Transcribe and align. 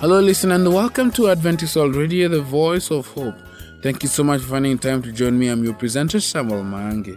Hello, 0.00 0.20
listener, 0.20 0.54
and 0.54 0.72
welcome 0.72 1.10
to 1.10 1.28
Adventist 1.28 1.74
Radio, 1.74 2.28
the 2.28 2.40
voice 2.40 2.92
of 2.92 3.08
hope. 3.08 3.34
Thank 3.82 4.04
you 4.04 4.08
so 4.08 4.22
much 4.22 4.42
for 4.42 4.50
finding 4.50 4.78
time 4.78 5.02
to 5.02 5.10
join 5.10 5.36
me. 5.36 5.48
I'm 5.48 5.64
your 5.64 5.74
presenter, 5.74 6.20
Samuel 6.20 6.62
Mange. 6.62 7.16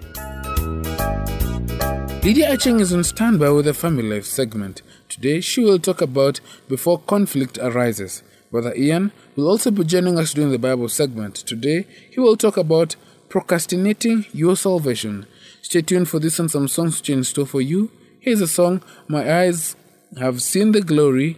Lydia 2.23 2.49
Acheng 2.49 2.81
is 2.81 2.91
on 2.91 3.03
standby 3.03 3.51
with 3.51 3.65
the 3.65 3.75
Family 3.75 4.01
Life 4.01 4.25
segment. 4.25 4.81
Today, 5.09 5.41
she 5.41 5.63
will 5.63 5.77
talk 5.77 6.01
about 6.01 6.39
before 6.67 6.97
conflict 6.97 7.59
arises. 7.59 8.23
Brother 8.49 8.73
Ian 8.75 9.11
will 9.35 9.47
also 9.47 9.69
be 9.69 9.83
joining 9.83 10.17
us 10.17 10.33
during 10.33 10.49
the 10.49 10.57
Bible 10.57 10.89
segment. 10.89 11.35
Today, 11.35 11.85
he 12.09 12.19
will 12.19 12.35
talk 12.35 12.57
about 12.57 12.95
procrastinating 13.29 14.25
your 14.33 14.55
salvation. 14.55 15.27
Stay 15.61 15.83
tuned 15.83 16.09
for 16.09 16.17
this 16.17 16.39
and 16.39 16.49
some 16.49 16.67
songs 16.67 17.07
in 17.07 17.23
store 17.25 17.45
for 17.45 17.61
you. 17.61 17.91
Here's 18.19 18.41
a 18.41 18.47
song, 18.47 18.81
My 19.07 19.41
Eyes 19.41 19.75
Have 20.19 20.41
Seen 20.41 20.71
the 20.71 20.81
Glory 20.81 21.37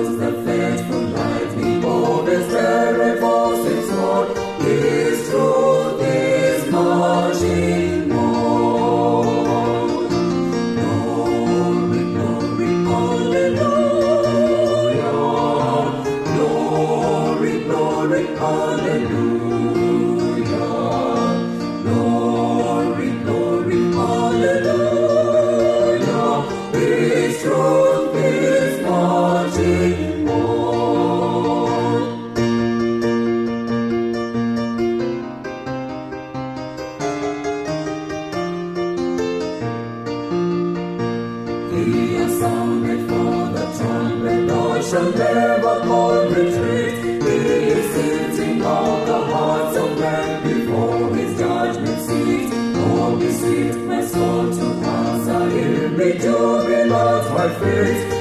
Spirit. 57.61 58.20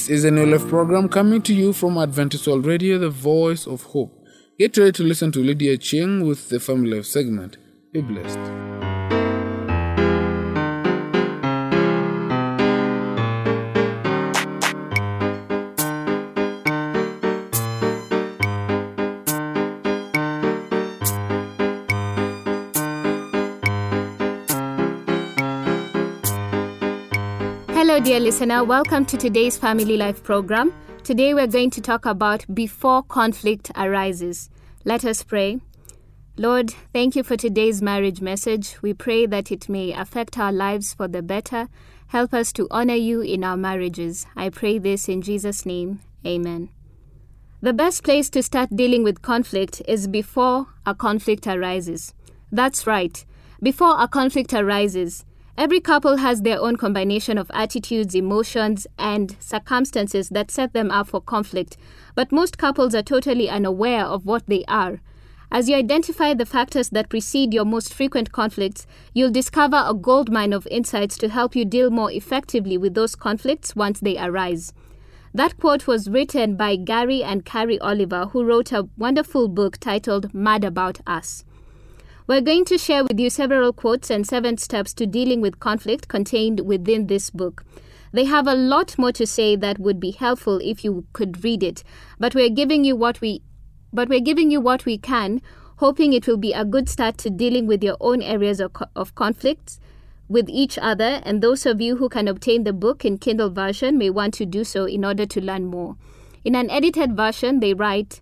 This 0.00 0.08
is 0.08 0.24
a 0.24 0.30
New 0.30 0.46
Life 0.46 0.66
program 0.66 1.10
coming 1.10 1.42
to 1.42 1.52
you 1.52 1.74
from 1.74 1.98
Adventist 1.98 2.46
World 2.46 2.64
Radio, 2.64 2.96
the 2.96 3.10
voice 3.10 3.66
of 3.66 3.82
hope. 3.82 4.26
Get 4.58 4.74
ready 4.78 4.92
to 4.92 5.02
listen 5.02 5.30
to 5.32 5.40
Lydia 5.40 5.76
Acheng 5.76 6.26
with 6.26 6.48
the 6.48 6.58
Family 6.58 6.96
Life 6.96 7.04
segment. 7.04 7.58
Be 7.92 8.00
blessed. 8.00 8.49
Dear 28.02 28.18
listener. 28.18 28.64
Welcome 28.64 29.04
to 29.06 29.18
today's 29.18 29.58
Family 29.58 29.98
Life 29.98 30.22
program. 30.22 30.72
Today 31.04 31.34
we're 31.34 31.46
going 31.46 31.68
to 31.70 31.82
talk 31.82 32.06
about 32.06 32.46
before 32.52 33.02
conflict 33.02 33.70
arises. 33.76 34.48
Let 34.86 35.04
us 35.04 35.22
pray. 35.22 35.60
Lord, 36.38 36.74
thank 36.94 37.14
you 37.14 37.22
for 37.22 37.36
today's 37.36 37.82
marriage 37.82 38.22
message. 38.22 38.80
We 38.80 38.94
pray 38.94 39.26
that 39.26 39.52
it 39.52 39.68
may 39.68 39.92
affect 39.92 40.38
our 40.38 40.50
lives 40.50 40.94
for 40.94 41.08
the 41.08 41.20
better. 41.20 41.68
Help 42.06 42.32
us 42.32 42.54
to 42.54 42.66
honor 42.70 42.94
you 42.94 43.20
in 43.20 43.44
our 43.44 43.58
marriages. 43.58 44.26
I 44.34 44.48
pray 44.48 44.78
this 44.78 45.06
in 45.06 45.20
Jesus' 45.20 45.66
name. 45.66 46.00
Amen. 46.26 46.70
The 47.60 47.74
best 47.74 48.02
place 48.02 48.30
to 48.30 48.42
start 48.42 48.74
dealing 48.74 49.04
with 49.04 49.20
conflict 49.20 49.82
is 49.86 50.08
before 50.08 50.68
a 50.86 50.94
conflict 50.94 51.46
arises. 51.46 52.14
That's 52.50 52.86
right. 52.86 53.24
Before 53.62 54.02
a 54.02 54.08
conflict 54.08 54.54
arises, 54.54 55.26
Every 55.58 55.80
couple 55.80 56.16
has 56.16 56.42
their 56.42 56.60
own 56.60 56.76
combination 56.76 57.36
of 57.36 57.50
attitudes, 57.52 58.14
emotions, 58.14 58.86
and 58.98 59.36
circumstances 59.40 60.28
that 60.30 60.50
set 60.50 60.72
them 60.72 60.90
up 60.90 61.08
for 61.08 61.20
conflict, 61.20 61.76
but 62.14 62.32
most 62.32 62.56
couples 62.56 62.94
are 62.94 63.02
totally 63.02 63.48
unaware 63.50 64.04
of 64.04 64.24
what 64.24 64.46
they 64.46 64.64
are. 64.68 65.00
As 65.52 65.68
you 65.68 65.74
identify 65.74 66.32
the 66.32 66.46
factors 66.46 66.90
that 66.90 67.08
precede 67.08 67.52
your 67.52 67.64
most 67.64 67.92
frequent 67.92 68.30
conflicts, 68.30 68.86
you'll 69.12 69.32
discover 69.32 69.82
a 69.84 69.92
goldmine 69.92 70.52
of 70.52 70.66
insights 70.68 71.18
to 71.18 71.28
help 71.28 71.56
you 71.56 71.64
deal 71.64 71.90
more 71.90 72.12
effectively 72.12 72.78
with 72.78 72.94
those 72.94 73.16
conflicts 73.16 73.74
once 73.74 73.98
they 73.98 74.16
arise. 74.16 74.72
That 75.34 75.58
quote 75.58 75.88
was 75.88 76.08
written 76.08 76.56
by 76.56 76.76
Gary 76.76 77.24
and 77.24 77.44
Carrie 77.44 77.80
Oliver, 77.80 78.26
who 78.26 78.44
wrote 78.44 78.70
a 78.70 78.88
wonderful 78.96 79.48
book 79.48 79.78
titled 79.78 80.32
Mad 80.32 80.64
About 80.64 81.00
Us. 81.06 81.44
We're 82.30 82.40
going 82.40 82.64
to 82.66 82.78
share 82.78 83.02
with 83.02 83.18
you 83.18 83.28
several 83.28 83.72
quotes 83.72 84.08
and 84.08 84.24
seven 84.24 84.56
steps 84.56 84.94
to 84.94 85.04
dealing 85.04 85.40
with 85.40 85.58
conflict 85.58 86.06
contained 86.06 86.60
within 86.60 87.08
this 87.08 87.28
book. 87.28 87.64
They 88.12 88.24
have 88.24 88.46
a 88.46 88.54
lot 88.54 88.96
more 88.96 89.10
to 89.10 89.26
say 89.26 89.56
that 89.56 89.80
would 89.80 89.98
be 89.98 90.12
helpful 90.12 90.60
if 90.62 90.84
you 90.84 91.06
could 91.12 91.42
read 91.42 91.64
it, 91.64 91.82
but 92.20 92.36
we're 92.36 92.48
giving 92.48 92.84
you 92.84 92.94
what 92.94 93.20
we 93.20 93.42
but 93.92 94.08
we're 94.08 94.20
giving 94.20 94.52
you 94.52 94.60
what 94.60 94.86
we 94.86 94.96
can, 94.96 95.42
hoping 95.78 96.12
it 96.12 96.28
will 96.28 96.36
be 96.36 96.52
a 96.52 96.64
good 96.64 96.88
start 96.88 97.18
to 97.18 97.30
dealing 97.30 97.66
with 97.66 97.82
your 97.82 97.96
own 98.00 98.22
areas 98.22 98.60
of, 98.60 98.70
of 98.94 99.16
conflicts 99.16 99.80
with 100.28 100.48
each 100.48 100.78
other, 100.78 101.20
and 101.24 101.42
those 101.42 101.66
of 101.66 101.80
you 101.80 101.96
who 101.96 102.08
can 102.08 102.28
obtain 102.28 102.62
the 102.62 102.72
book 102.72 103.04
in 103.04 103.18
Kindle 103.18 103.50
version 103.50 103.98
may 103.98 104.08
want 104.08 104.34
to 104.34 104.46
do 104.46 104.62
so 104.62 104.84
in 104.84 105.04
order 105.04 105.26
to 105.26 105.40
learn 105.40 105.66
more. 105.66 105.96
In 106.44 106.54
an 106.54 106.70
edited 106.70 107.16
version, 107.16 107.58
they 107.58 107.74
write, 107.74 108.20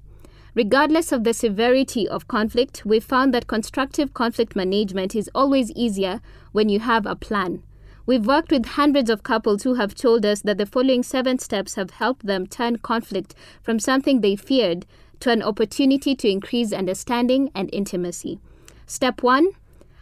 Regardless 0.59 1.13
of 1.13 1.23
the 1.23 1.35
severity 1.35 2.09
of 2.09 2.27
conflict, 2.27 2.85
we 2.85 2.99
found 2.99 3.33
that 3.33 3.47
constructive 3.47 4.13
conflict 4.13 4.57
management 4.57 5.15
is 5.15 5.31
always 5.33 5.71
easier 5.71 6.21
when 6.51 6.69
you 6.69 6.81
have 6.81 7.07
a 7.07 7.15
plan. 7.15 7.63
We've 8.07 8.27
worked 8.27 8.51
with 8.51 8.67
hundreds 8.67 9.09
of 9.09 9.23
couples 9.23 9.63
who 9.63 9.75
have 9.75 9.95
told 9.95 10.27
us 10.27 10.43
that 10.43 10.59
the 10.59 10.67
following 10.67 11.05
seven 11.05 11.39
steps 11.39 11.77
have 11.77 11.93
helped 11.93 12.27
them 12.27 12.45
turn 12.45 12.79
conflict 12.79 13.37
from 13.63 13.79
something 13.79 14.21
they 14.21 14.35
feared 14.35 14.85
to 15.21 15.31
an 15.31 15.45
opportunity 15.45 16.17
to 16.17 16.29
increase 16.29 16.73
understanding 16.73 17.53
and 17.55 17.71
intimacy. 17.73 18.41
Step 18.85 19.23
one 19.23 19.51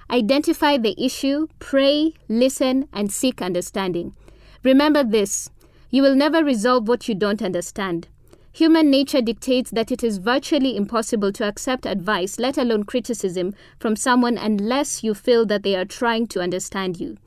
identify 0.08 0.78
the 0.78 0.94
issue, 0.96 1.48
pray, 1.58 2.14
listen, 2.30 2.88
and 2.94 3.12
seek 3.12 3.42
understanding. 3.42 4.14
Remember 4.62 5.04
this 5.04 5.50
you 5.90 6.00
will 6.00 6.14
never 6.14 6.42
resolve 6.42 6.88
what 6.88 7.10
you 7.10 7.14
don't 7.14 7.42
understand. 7.42 8.08
Human 8.56 8.88
nature 8.90 9.20
dictates 9.20 9.70
that 9.72 9.92
it 9.92 10.02
is 10.02 10.16
virtually 10.16 10.78
impossible 10.78 11.30
to 11.30 11.46
accept 11.46 11.84
advice, 11.84 12.38
let 12.38 12.56
alone 12.56 12.84
criticism, 12.84 13.54
from 13.78 13.96
someone 13.96 14.38
unless 14.38 15.04
you 15.04 15.12
feel 15.12 15.44
that 15.44 15.62
they 15.62 15.76
are 15.76 15.84
trying 15.84 16.26
to 16.28 16.40
understand 16.40 16.98
you. 16.98 17.18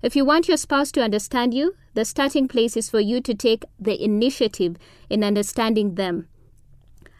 If 0.00 0.14
you 0.14 0.24
want 0.24 0.46
your 0.46 0.56
spouse 0.56 0.92
to 0.92 1.02
understand 1.02 1.54
you, 1.54 1.74
the 1.94 2.04
starting 2.04 2.46
place 2.46 2.76
is 2.76 2.88
for 2.88 3.00
you 3.00 3.20
to 3.22 3.34
take 3.34 3.64
the 3.80 4.00
initiative 4.00 4.76
in 5.10 5.24
understanding 5.24 5.96
them. 5.96 6.28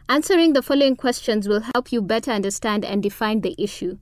Answering 0.07 0.53
the 0.53 0.61
following 0.61 0.95
questions 0.95 1.49
will 1.49 1.63
help 1.75 1.91
you 1.91 2.01
better 2.01 2.31
understand 2.31 2.85
and 2.85 3.03
define 3.03 3.41
the 3.41 3.53
issue. 3.61 3.97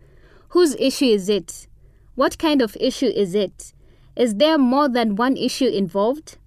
Whose 0.49 0.75
issue 0.75 1.05
is 1.05 1.27
it? 1.27 1.65
What 2.13 2.37
kind 2.37 2.61
of 2.61 2.77
issue 2.79 3.07
is 3.07 3.33
it? 3.33 3.73
Is 4.15 4.35
there 4.35 4.59
more 4.59 4.87
than 4.87 5.15
one 5.15 5.35
issue 5.35 5.65
involved? 5.65 6.37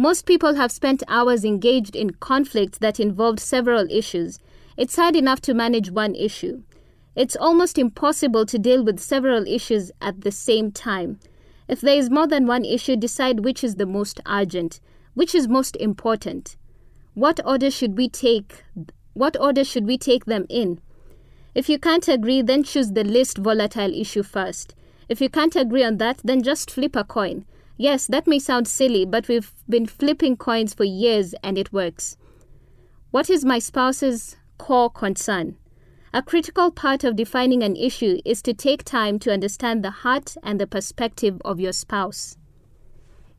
Most 0.00 0.24
people 0.24 0.54
have 0.54 0.72
spent 0.72 1.02
hours 1.08 1.44
engaged 1.44 1.94
in 1.94 2.12
conflicts 2.12 2.78
that 2.78 2.98
involved 2.98 3.38
several 3.38 3.86
issues. 3.90 4.38
It's 4.78 4.96
hard 4.96 5.14
enough 5.14 5.42
to 5.42 5.52
manage 5.52 5.90
one 5.90 6.14
issue. 6.14 6.62
It's 7.14 7.36
almost 7.36 7.76
impossible 7.76 8.46
to 8.46 8.58
deal 8.58 8.82
with 8.82 8.98
several 8.98 9.46
issues 9.46 9.92
at 10.00 10.22
the 10.22 10.32
same 10.32 10.72
time. 10.72 11.20
If 11.68 11.82
there 11.82 11.98
is 11.98 12.08
more 12.08 12.26
than 12.26 12.46
one 12.46 12.64
issue, 12.64 12.96
decide 12.96 13.44
which 13.44 13.62
is 13.62 13.74
the 13.74 13.84
most 13.84 14.20
urgent, 14.26 14.80
which 15.12 15.34
is 15.34 15.48
most 15.48 15.76
important. 15.76 16.56
What 17.12 17.38
order 17.44 17.70
should 17.70 17.98
we 17.98 18.08
take? 18.08 18.64
What 19.12 19.38
order 19.38 19.64
should 19.64 19.86
we 19.86 19.98
take 19.98 20.24
them 20.24 20.46
in? 20.48 20.80
If 21.54 21.68
you 21.68 21.78
can't 21.78 22.08
agree, 22.08 22.40
then 22.40 22.62
choose 22.62 22.92
the 22.92 23.04
least 23.04 23.36
volatile 23.36 23.92
issue 23.92 24.22
first. 24.22 24.74
If 25.10 25.20
you 25.20 25.28
can't 25.28 25.56
agree 25.56 25.84
on 25.84 25.98
that, 25.98 26.22
then 26.24 26.42
just 26.42 26.70
flip 26.70 26.96
a 26.96 27.04
coin. 27.04 27.44
Yes, 27.80 28.06
that 28.08 28.26
may 28.26 28.38
sound 28.38 28.68
silly, 28.68 29.06
but 29.06 29.26
we've 29.26 29.54
been 29.66 29.86
flipping 29.86 30.36
coins 30.36 30.74
for 30.74 30.84
years 30.84 31.34
and 31.42 31.56
it 31.56 31.72
works. 31.72 32.18
What 33.10 33.30
is 33.30 33.42
my 33.42 33.58
spouse's 33.58 34.36
core 34.58 34.90
concern? 34.90 35.56
A 36.12 36.20
critical 36.20 36.70
part 36.70 37.04
of 37.04 37.16
defining 37.16 37.62
an 37.62 37.76
issue 37.76 38.20
is 38.22 38.42
to 38.42 38.52
take 38.52 38.84
time 38.84 39.18
to 39.20 39.32
understand 39.32 39.82
the 39.82 40.02
heart 40.04 40.36
and 40.42 40.60
the 40.60 40.66
perspective 40.66 41.40
of 41.42 41.58
your 41.58 41.72
spouse. 41.72 42.36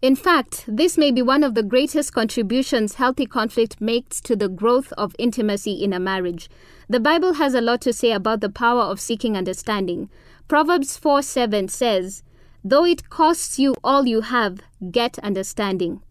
In 0.02 0.16
fact, 0.16 0.66
this 0.68 0.98
may 0.98 1.12
be 1.12 1.22
one 1.22 1.44
of 1.44 1.54
the 1.54 1.62
greatest 1.62 2.12
contributions 2.12 2.96
healthy 2.96 3.28
conflict 3.28 3.80
makes 3.80 4.20
to 4.22 4.36
the 4.36 4.50
growth 4.50 4.92
of 4.94 5.16
intimacy 5.20 5.74
in 5.74 5.94
a 5.94 6.00
marriage. 6.00 6.50
The 6.90 7.00
Bible 7.00 7.34
has 7.34 7.54
a 7.54 7.62
lot 7.62 7.82
to 7.82 7.94
say 7.94 8.12
about 8.12 8.42
the 8.42 8.50
power 8.50 8.82
of 8.82 9.00
seeking 9.00 9.38
understanding. 9.38 10.10
Proverbs 10.48 10.98
4 10.98 11.22
7 11.22 11.68
says, 11.68 12.24
Though 12.64 12.86
it 12.86 13.10
costs 13.10 13.58
you 13.58 13.74
all 13.84 14.06
you 14.06 14.22
have, 14.22 14.60
get 14.92 15.18
understanding. 15.20 16.02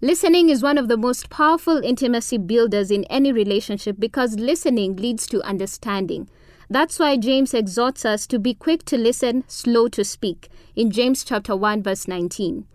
Listening 0.00 0.48
is 0.48 0.62
one 0.62 0.78
of 0.78 0.88
the 0.88 0.96
most 0.96 1.28
powerful 1.28 1.76
intimacy 1.78 2.38
builders 2.38 2.90
in 2.90 3.04
any 3.04 3.32
relationship 3.32 3.96
because 3.98 4.38
listening 4.38 4.96
leads 4.96 5.26
to 5.26 5.42
understanding. 5.42 6.30
That's 6.70 6.98
why 6.98 7.18
James 7.18 7.52
exhorts 7.52 8.06
us 8.06 8.26
to 8.28 8.38
be 8.38 8.54
quick 8.54 8.84
to 8.86 8.96
listen, 8.96 9.44
slow 9.46 9.88
to 9.88 10.04
speak, 10.04 10.48
in 10.74 10.90
James 10.90 11.22
chapter 11.22 11.54
1 11.54 11.82
verse 11.82 12.08
19. 12.08 12.66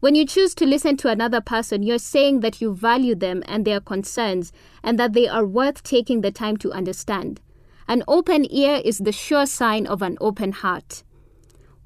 When 0.00 0.14
you 0.14 0.24
choose 0.24 0.54
to 0.56 0.66
listen 0.66 0.96
to 0.98 1.08
another 1.08 1.40
person, 1.40 1.82
you're 1.82 1.98
saying 1.98 2.40
that 2.40 2.60
you 2.60 2.72
value 2.72 3.16
them 3.16 3.42
and 3.46 3.64
their 3.64 3.80
concerns 3.80 4.52
and 4.84 4.96
that 4.96 5.12
they 5.12 5.26
are 5.26 5.44
worth 5.44 5.82
taking 5.82 6.20
the 6.20 6.30
time 6.30 6.56
to 6.58 6.70
understand. 6.70 7.40
An 7.88 8.04
open 8.06 8.46
ear 8.52 8.80
is 8.84 8.98
the 8.98 9.10
sure 9.10 9.46
sign 9.46 9.86
of 9.88 10.02
an 10.02 10.16
open 10.20 10.52
heart. 10.52 11.02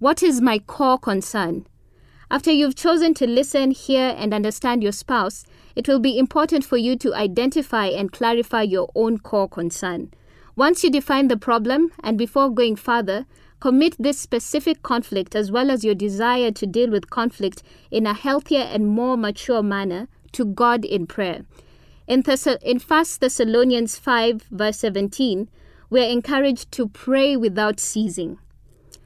What 0.02 0.20
is 0.20 0.40
my 0.40 0.58
core 0.58 0.99
concern? 0.99 1.64
After 2.28 2.50
you've 2.50 2.75
chosen 2.75 3.14
to 3.14 3.25
listen, 3.25 3.70
hear, 3.70 4.16
and 4.19 4.34
understand 4.34 4.82
your 4.82 4.90
spouse, 4.90 5.44
it 5.76 5.87
will 5.87 6.00
be 6.00 6.19
important 6.19 6.64
for 6.64 6.76
you 6.76 6.96
to 6.96 7.14
identify 7.14 7.87
and 7.87 8.10
clarify 8.10 8.62
your 8.62 8.90
own 8.96 9.20
core 9.20 9.49
concern. 9.49 10.10
Once 10.56 10.82
you 10.82 10.90
define 10.90 11.28
the 11.28 11.37
problem, 11.37 11.93
and 12.02 12.19
before 12.19 12.50
going 12.50 12.75
further, 12.75 13.26
commit 13.60 13.94
this 13.96 14.19
specific 14.19 14.82
conflict 14.82 15.37
as 15.37 15.52
well 15.52 15.70
as 15.70 15.84
your 15.84 15.94
desire 15.94 16.50
to 16.50 16.66
deal 16.66 16.90
with 16.90 17.08
conflict 17.08 17.62
in 17.93 18.04
a 18.04 18.12
healthier 18.12 18.62
and 18.62 18.88
more 18.88 19.16
mature 19.16 19.62
manner 19.62 20.08
to 20.32 20.44
God 20.44 20.84
in 20.84 21.06
prayer. 21.06 21.43
In, 22.08 22.25
Thess- 22.25 22.49
in 22.49 22.81
1 22.81 23.04
Thessalonians 23.20 23.99
5, 23.99 24.49
verse 24.50 24.78
17, 24.78 25.49
we 25.90 26.00
are 26.00 26.10
encouraged 26.10 26.72
to 26.72 26.88
pray 26.88 27.37
without 27.37 27.78
ceasing. 27.78 28.38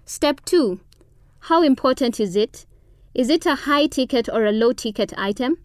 Step 0.07 0.41
2 0.47 0.81
how 1.47 1.63
important 1.63 2.19
is 2.19 2.35
it? 2.35 2.67
Is 3.15 3.31
it 3.31 3.47
a 3.47 3.55
high 3.55 3.87
ticket 3.87 4.29
or 4.29 4.45
a 4.45 4.51
low 4.51 4.73
ticket 4.73 5.13
item? 5.17 5.59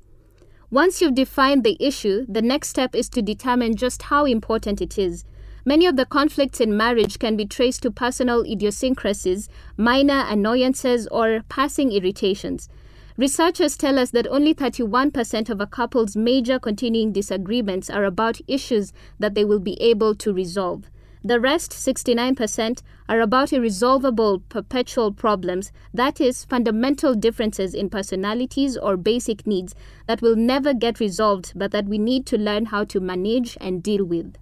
Once 0.70 1.02
you've 1.02 1.16
defined 1.16 1.64
the 1.64 1.76
issue, 1.80 2.24
the 2.30 2.42
next 2.44 2.68
step 2.70 2.94
is 2.94 3.10
to 3.10 3.20
determine 3.20 3.76
just 3.76 4.04
how 4.04 4.26
important 4.26 4.80
it 4.80 5.00
is. 5.00 5.26
Many 5.66 5.88
of 5.88 5.96
the 5.96 6.06
conflicts 6.06 6.62
in 6.62 6.78
marriage 6.78 7.18
can 7.18 7.36
be 7.36 7.48
traced 7.48 7.82
to 7.82 7.90
personal 7.90 8.44
idiosyncrasies, 8.44 9.50
minor 9.76 10.24
annoyances, 10.30 11.08
or 11.08 11.42
passing 11.50 11.92
irritations. 11.92 12.70
Researchers 13.18 13.76
tell 13.76 13.98
us 13.98 14.12
that 14.12 14.28
only 14.28 14.54
31% 14.54 15.50
of 15.50 15.60
a 15.60 15.66
couple's 15.66 16.16
major 16.16 16.60
continuing 16.60 17.12
disagreements 17.12 17.90
are 17.90 18.06
about 18.06 18.40
issues 18.48 18.94
that 19.18 19.34
they 19.34 19.44
will 19.44 19.60
be 19.60 19.82
able 19.82 20.14
to 20.14 20.32
resolve. 20.32 20.92
The 21.24 21.40
rest, 21.40 21.72
69%, 21.72 22.82
are 23.08 23.22
about 23.22 23.54
irresolvable 23.54 24.40
perpetual 24.50 25.12
problems, 25.12 25.72
that 25.94 26.20
is, 26.20 26.46
fundamental 26.46 27.14
differences 27.14 27.76
in 27.76 27.92
personalities 27.92 28.76
or 28.76 28.98
basic 28.98 29.46
needs 29.46 29.76
that 30.08 30.24
will 30.24 30.36
never 30.36 30.74
get 30.74 31.00
resolved 31.00 31.54
but 31.56 31.72
that 31.72 31.86
we 31.86 32.00
need 32.00 32.26
to 32.28 32.40
learn 32.40 32.66
how 32.66 32.86
to 32.86 33.00
manage 33.00 33.56
and 33.62 33.84
deal 33.84 34.04
with. 34.04 34.36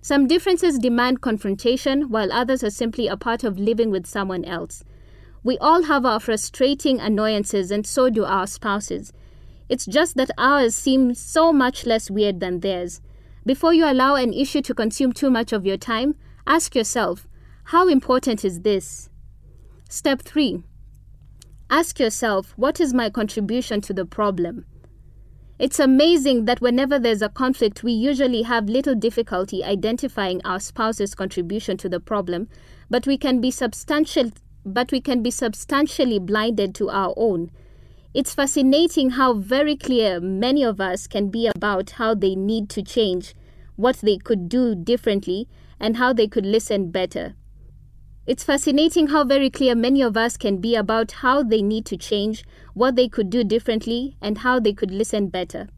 Some 0.00 0.26
differences 0.26 0.78
demand 0.78 1.20
confrontation, 1.20 2.08
while 2.08 2.32
others 2.32 2.64
are 2.64 2.70
simply 2.70 3.06
a 3.06 3.18
part 3.18 3.44
of 3.44 3.58
living 3.58 3.90
with 3.90 4.06
someone 4.06 4.46
else. 4.46 4.82
We 5.44 5.58
all 5.58 5.82
have 5.82 6.06
our 6.06 6.20
frustrating 6.20 6.98
annoyances, 6.98 7.70
and 7.70 7.86
so 7.86 8.08
do 8.08 8.24
our 8.24 8.46
spouses. 8.46 9.12
It's 9.68 9.84
just 9.84 10.16
that 10.16 10.30
ours 10.38 10.74
seem 10.74 11.12
so 11.14 11.52
much 11.52 11.84
less 11.84 12.10
weird 12.10 12.40
than 12.40 12.60
theirs. 12.60 13.02
Before 13.46 13.72
you 13.72 13.90
allow 13.90 14.16
an 14.16 14.32
issue 14.32 14.60
to 14.62 14.74
consume 14.74 15.12
too 15.12 15.30
much 15.30 15.52
of 15.52 15.64
your 15.64 15.78
time, 15.78 16.14
ask 16.46 16.74
yourself, 16.74 17.26
how 17.64 17.88
important 17.88 18.44
is 18.44 18.60
this? 18.60 19.08
Step 19.88 20.22
3. 20.22 20.62
Ask 21.70 21.98
yourself, 21.98 22.52
what 22.56 22.80
is 22.80 22.92
my 22.92 23.08
contribution 23.10 23.80
to 23.82 23.94
the 23.94 24.04
problem? 24.04 24.66
It's 25.58 25.78
amazing 25.78 26.46
that 26.46 26.60
whenever 26.60 26.98
there's 26.98 27.22
a 27.22 27.28
conflict, 27.28 27.82
we 27.82 27.92
usually 27.92 28.42
have 28.42 28.68
little 28.68 28.94
difficulty 28.94 29.62
identifying 29.62 30.40
our 30.44 30.58
spouse's 30.58 31.14
contribution 31.14 31.76
to 31.78 31.88
the 31.88 32.00
problem, 32.00 32.48
but 32.88 33.06
we 33.06 33.18
can 33.18 33.40
be 33.40 33.50
substantial 33.50 34.30
but 34.64 34.92
we 34.92 35.00
can 35.00 35.22
be 35.22 35.30
substantially 35.30 36.18
blinded 36.18 36.74
to 36.74 36.90
our 36.90 37.14
own. 37.16 37.50
It's 38.12 38.34
fascinating 38.34 39.10
how 39.10 39.34
very 39.34 39.76
clear 39.76 40.18
many 40.18 40.64
of 40.64 40.80
us 40.80 41.06
can 41.06 41.28
be 41.28 41.46
about 41.46 41.90
how 41.90 42.12
they 42.12 42.34
need 42.34 42.68
to 42.70 42.82
change, 42.82 43.36
what 43.76 43.98
they 44.02 44.18
could 44.18 44.48
do 44.48 44.74
differently, 44.74 45.48
and 45.78 45.96
how 45.96 46.12
they 46.12 46.26
could 46.26 46.44
listen 46.44 46.90
better. 46.90 47.34
It's 48.26 48.42
fascinating 48.42 49.08
how 49.08 49.22
very 49.22 49.48
clear 49.48 49.76
many 49.76 50.02
of 50.02 50.16
us 50.16 50.36
can 50.36 50.56
be 50.56 50.74
about 50.74 51.12
how 51.22 51.44
they 51.44 51.62
need 51.62 51.86
to 51.86 51.96
change, 51.96 52.44
what 52.74 52.96
they 52.96 53.08
could 53.08 53.30
do 53.30 53.44
differently, 53.44 54.16
and 54.20 54.38
how 54.38 54.58
they 54.58 54.72
could 54.72 54.90
listen 54.90 55.28
better. 55.28 55.68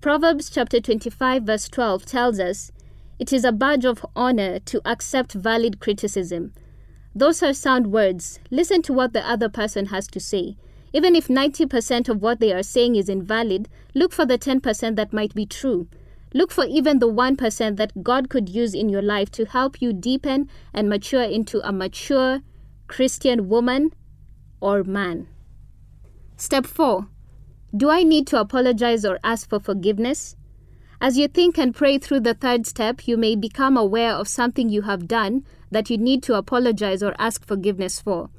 Proverbs 0.00 0.48
chapter 0.48 0.80
25 0.80 1.42
verse 1.42 1.68
12 1.68 2.06
tells 2.06 2.40
us, 2.40 2.72
"It 3.18 3.30
is 3.30 3.44
a 3.44 3.52
badge 3.52 3.84
of 3.84 4.06
honor 4.16 4.58
to 4.60 4.80
accept 4.86 5.34
valid 5.34 5.80
criticism." 5.80 6.54
Those 7.14 7.42
are 7.42 7.52
sound 7.52 7.92
words. 7.92 8.38
Listen 8.50 8.80
to 8.82 8.94
what 8.94 9.12
the 9.12 9.28
other 9.28 9.50
person 9.50 9.86
has 9.86 10.06
to 10.08 10.20
say. 10.20 10.56
Even 10.92 11.14
if 11.14 11.28
90% 11.28 12.08
of 12.08 12.22
what 12.22 12.40
they 12.40 12.52
are 12.52 12.62
saying 12.62 12.96
is 12.96 13.08
invalid, 13.08 13.68
look 13.94 14.12
for 14.12 14.24
the 14.24 14.38
10% 14.38 14.96
that 14.96 15.12
might 15.12 15.34
be 15.34 15.46
true. 15.46 15.88
Look 16.34 16.50
for 16.50 16.64
even 16.64 16.98
the 16.98 17.08
1% 17.08 17.76
that 17.76 18.02
God 18.02 18.28
could 18.28 18.48
use 18.48 18.74
in 18.74 18.88
your 18.88 19.02
life 19.02 19.30
to 19.32 19.46
help 19.46 19.80
you 19.80 19.92
deepen 19.92 20.48
and 20.74 20.88
mature 20.88 21.22
into 21.22 21.66
a 21.66 21.72
mature 21.72 22.40
Christian 22.86 23.48
woman, 23.48 23.92
or 24.60 24.82
man. 24.82 25.28
Step 26.36 26.66
4. 26.66 27.06
Do 27.76 27.90
I 27.90 28.02
need 28.02 28.26
to 28.28 28.40
apologize 28.40 29.04
or 29.04 29.18
ask 29.22 29.48
for 29.48 29.60
forgiveness? 29.60 30.36
As 31.00 31.16
you 31.16 31.28
think 31.28 31.58
and 31.58 31.74
pray 31.74 31.98
through 31.98 32.20
the 32.20 32.34
third 32.34 32.66
step, 32.66 33.06
you 33.06 33.16
may 33.16 33.36
become 33.36 33.76
aware 33.76 34.12
of 34.12 34.26
something 34.26 34.68
you 34.68 34.82
have 34.82 35.06
done 35.06 35.44
that 35.70 35.90
you 35.90 35.98
need 35.98 36.22
to 36.24 36.34
apologize 36.34 37.02
or 37.02 37.14
ask 37.18 37.46
forgiveness 37.46 38.00
for. 38.00 38.30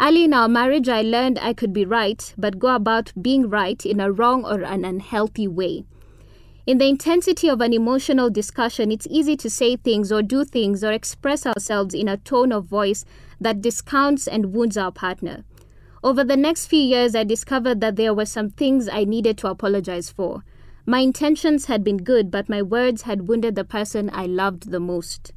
Early 0.00 0.24
in 0.24 0.32
our 0.32 0.48
marriage, 0.48 0.88
I 0.88 1.02
learned 1.02 1.40
I 1.40 1.52
could 1.52 1.72
be 1.72 1.84
right, 1.84 2.32
but 2.38 2.60
go 2.60 2.74
about 2.74 3.12
being 3.20 3.50
right 3.50 3.84
in 3.84 3.98
a 3.98 4.12
wrong 4.12 4.44
or 4.44 4.62
an 4.62 4.84
unhealthy 4.84 5.48
way. 5.48 5.84
In 6.66 6.78
the 6.78 6.86
intensity 6.86 7.48
of 7.48 7.60
an 7.60 7.72
emotional 7.72 8.30
discussion, 8.30 8.92
it's 8.92 9.08
easy 9.10 9.36
to 9.38 9.50
say 9.50 9.74
things 9.74 10.12
or 10.12 10.22
do 10.22 10.44
things 10.44 10.84
or 10.84 10.92
express 10.92 11.46
ourselves 11.46 11.94
in 11.94 12.08
a 12.08 12.16
tone 12.16 12.52
of 12.52 12.66
voice 12.66 13.04
that 13.40 13.60
discounts 13.60 14.28
and 14.28 14.52
wounds 14.52 14.76
our 14.76 14.92
partner. 14.92 15.44
Over 16.04 16.22
the 16.22 16.36
next 16.36 16.66
few 16.66 16.78
years, 16.78 17.16
I 17.16 17.24
discovered 17.24 17.80
that 17.80 17.96
there 17.96 18.14
were 18.14 18.26
some 18.26 18.50
things 18.50 18.88
I 18.88 19.02
needed 19.02 19.36
to 19.38 19.48
apologize 19.48 20.10
for. 20.10 20.44
My 20.86 21.00
intentions 21.00 21.64
had 21.64 21.82
been 21.82 21.96
good, 21.96 22.30
but 22.30 22.48
my 22.48 22.62
words 22.62 23.02
had 23.02 23.26
wounded 23.26 23.56
the 23.56 23.64
person 23.64 24.10
I 24.12 24.26
loved 24.26 24.70
the 24.70 24.78
most. 24.78 25.32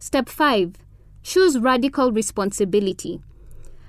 Step 0.00 0.28
5 0.28 0.74
Choose 1.22 1.58
radical 1.58 2.10
responsibility. 2.10 3.20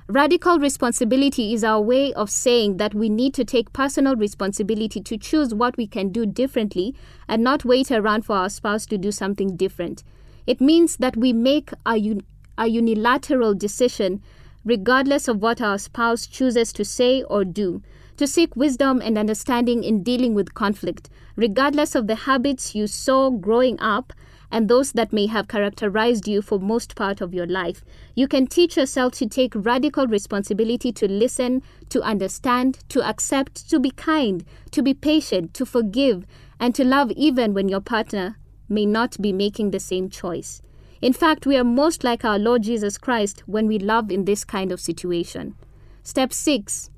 Radical 0.08 0.60
responsibility 0.60 1.56
is 1.56 1.64
our 1.64 1.82
way 1.82 2.14
of 2.14 2.30
saying 2.30 2.78
that 2.78 2.94
we 2.94 3.10
need 3.10 3.34
to 3.34 3.44
take 3.44 3.74
personal 3.74 4.16
responsibility 4.16 5.02
to 5.02 5.18
choose 5.18 5.52
what 5.52 5.76
we 5.78 5.88
can 5.88 6.10
do 6.10 6.28
differently 6.28 6.94
and 7.28 7.44
not 7.44 7.66
wait 7.66 7.90
around 7.90 8.24
for 8.24 8.36
our 8.36 8.50
spouse 8.50 8.86
to 8.86 9.00
do 9.00 9.12
something 9.12 9.56
different. 9.56 10.04
It 10.46 10.62
means 10.62 10.98
that 10.98 11.18
we 11.18 11.34
make 11.34 11.72
a, 11.88 11.96
un- 11.96 12.22
a 12.56 12.68
unilateral 12.68 13.56
decision 13.56 14.22
regardless 14.64 15.28
of 15.28 15.42
what 15.42 15.60
our 15.60 15.80
spouse 15.80 16.28
chooses 16.28 16.72
to 16.74 16.86
say 16.86 17.24
or 17.24 17.44
do 17.44 17.82
to 18.18 18.28
seek 18.28 18.56
wisdom 18.56 19.02
and 19.04 19.18
understanding 19.18 19.84
in 19.84 20.04
dealing 20.04 20.36
with 20.36 20.54
conflict, 20.54 21.10
regardless 21.36 21.96
of 21.96 22.06
the 22.06 22.16
habits 22.16 22.76
you 22.76 22.86
saw 22.86 23.32
growing 23.32 23.80
up 23.80 24.14
and 24.56 24.70
those 24.70 24.94
that 24.94 25.12
may 25.12 25.26
have 25.26 25.50
characterized 25.50 26.30
you 26.30 26.42
for 26.42 26.58
most 26.58 26.96
part 26.96 27.20
of 27.20 27.34
your 27.34 27.46
life. 27.46 27.84
You 28.16 28.26
can 28.26 28.48
teach 28.48 28.78
yourself 28.78 29.12
to 29.16 29.28
take 29.28 29.52
radical 29.54 30.08
responsibility 30.08 30.94
to 30.94 31.12
listen, 31.12 31.62
to 31.90 32.02
understand, 32.02 32.80
to 32.88 33.06
accept, 33.06 33.70
to 33.70 33.82
be 33.82 33.92
kind, 33.92 34.46
to 34.72 34.82
be 34.82 34.94
patient, 34.94 35.54
to 35.56 35.66
forgive, 35.66 36.26
and 36.58 36.74
to 36.74 36.86
love 36.86 37.12
even 37.18 37.54
when 37.54 37.68
your 37.68 37.82
partner 37.82 38.38
may 38.70 38.86
not 38.86 39.22
be 39.22 39.34
making 39.34 39.72
the 39.72 39.80
same 39.82 40.10
choice. 40.10 40.62
In 41.02 41.12
fact, 41.12 41.46
we 41.46 41.58
are 41.58 41.66
most 41.66 42.06
like 42.06 42.24
our 42.24 42.40
Lord 42.40 42.64
Jesus 42.64 42.98
Christ 42.98 43.44
when 43.46 43.68
we 43.68 43.78
love 43.78 44.10
in 44.10 44.24
this 44.24 44.46
kind 44.46 44.72
of 44.72 44.80
situation. 44.80 45.56
Step 46.02 46.32
6 46.32 46.90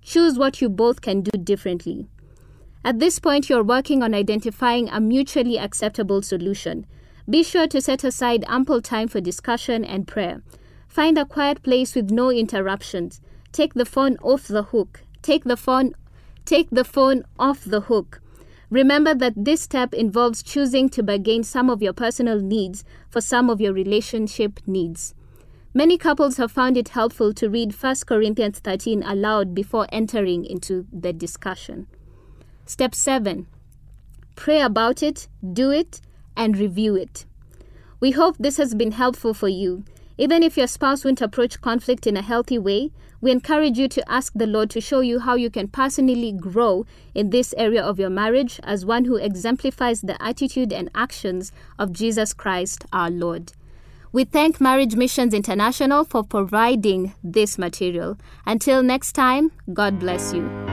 Choose 0.00 0.38
what 0.38 0.62
you 0.62 0.70
both 0.70 1.02
can 1.02 1.20
do 1.20 1.38
differently. 1.38 2.08
At 2.82 3.00
this 3.00 3.18
point, 3.18 3.50
you're 3.50 3.62
working 3.62 4.02
on 4.02 4.14
identifying 4.14 4.88
a 4.88 4.98
mutually 4.98 5.58
acceptable 5.58 6.22
solution. 6.22 6.86
Be 7.28 7.42
sure 7.42 7.68
to 7.68 7.80
set 7.80 8.04
aside 8.04 8.44
ample 8.48 8.82
time 8.82 9.08
for 9.08 9.20
discussion 9.20 9.84
and 9.84 10.08
prayer. 10.08 10.42
Find 10.88 11.16
a 11.16 11.24
quiet 11.24 11.62
place 11.62 11.94
with 11.94 12.10
no 12.10 12.30
interruptions. 12.30 13.20
Take 13.52 13.74
the 13.74 13.84
phone 13.84 14.16
off 14.22 14.48
the 14.48 14.64
hook. 14.64 15.02
Take 15.22 15.44
the 15.44 15.56
phone 15.56 15.94
take 16.44 16.70
the 16.70 16.84
phone 16.84 17.22
off 17.38 17.64
the 17.64 17.82
hook. 17.82 18.20
Remember 18.68 19.14
that 19.14 19.34
this 19.36 19.60
step 19.60 19.94
involves 19.94 20.42
choosing 20.42 20.88
to 20.90 21.02
bargain 21.02 21.44
some 21.44 21.70
of 21.70 21.82
your 21.82 21.92
personal 21.92 22.40
needs 22.40 22.84
for 23.08 23.20
some 23.20 23.50
of 23.50 23.60
your 23.60 23.72
relationship 23.72 24.60
needs. 24.66 25.14
Many 25.74 25.96
couples 25.96 26.36
have 26.36 26.52
found 26.52 26.76
it 26.76 26.90
helpful 26.90 27.32
to 27.34 27.48
read 27.48 27.74
1 27.74 27.96
Corinthians 28.06 28.58
13 28.58 29.02
aloud 29.02 29.54
before 29.54 29.86
entering 29.92 30.44
into 30.44 30.86
the 30.92 31.12
discussion. 31.12 31.86
Step 32.66 32.94
7 32.94 33.46
Pray 34.34 34.60
about 34.60 35.02
it, 35.02 35.28
do 35.52 35.70
it, 35.70 36.00
and 36.36 36.56
review 36.56 36.96
it. 36.96 37.24
We 38.00 38.12
hope 38.12 38.36
this 38.38 38.56
has 38.56 38.74
been 38.74 38.92
helpful 38.92 39.34
for 39.34 39.48
you. 39.48 39.84
Even 40.18 40.42
if 40.42 40.56
your 40.56 40.66
spouse 40.66 41.04
won't 41.04 41.22
approach 41.22 41.60
conflict 41.60 42.06
in 42.06 42.16
a 42.16 42.22
healthy 42.22 42.58
way, 42.58 42.90
we 43.20 43.30
encourage 43.30 43.78
you 43.78 43.88
to 43.88 44.12
ask 44.12 44.32
the 44.34 44.46
Lord 44.46 44.68
to 44.70 44.80
show 44.80 45.00
you 45.00 45.20
how 45.20 45.36
you 45.36 45.48
can 45.48 45.68
personally 45.68 46.32
grow 46.32 46.84
in 47.14 47.30
this 47.30 47.54
area 47.56 47.82
of 47.82 47.98
your 47.98 48.10
marriage 48.10 48.60
as 48.64 48.84
one 48.84 49.04
who 49.04 49.16
exemplifies 49.16 50.00
the 50.00 50.20
attitude 50.20 50.72
and 50.72 50.90
actions 50.94 51.52
of 51.78 51.92
Jesus 51.92 52.34
Christ 52.34 52.84
our 52.92 53.10
Lord. 53.10 53.52
We 54.10 54.24
thank 54.24 54.60
Marriage 54.60 54.96
Missions 54.96 55.32
International 55.32 56.04
for 56.04 56.22
providing 56.22 57.14
this 57.24 57.56
material. 57.56 58.18
Until 58.44 58.82
next 58.82 59.12
time, 59.12 59.52
God 59.72 59.98
bless 59.98 60.34
you. 60.34 60.71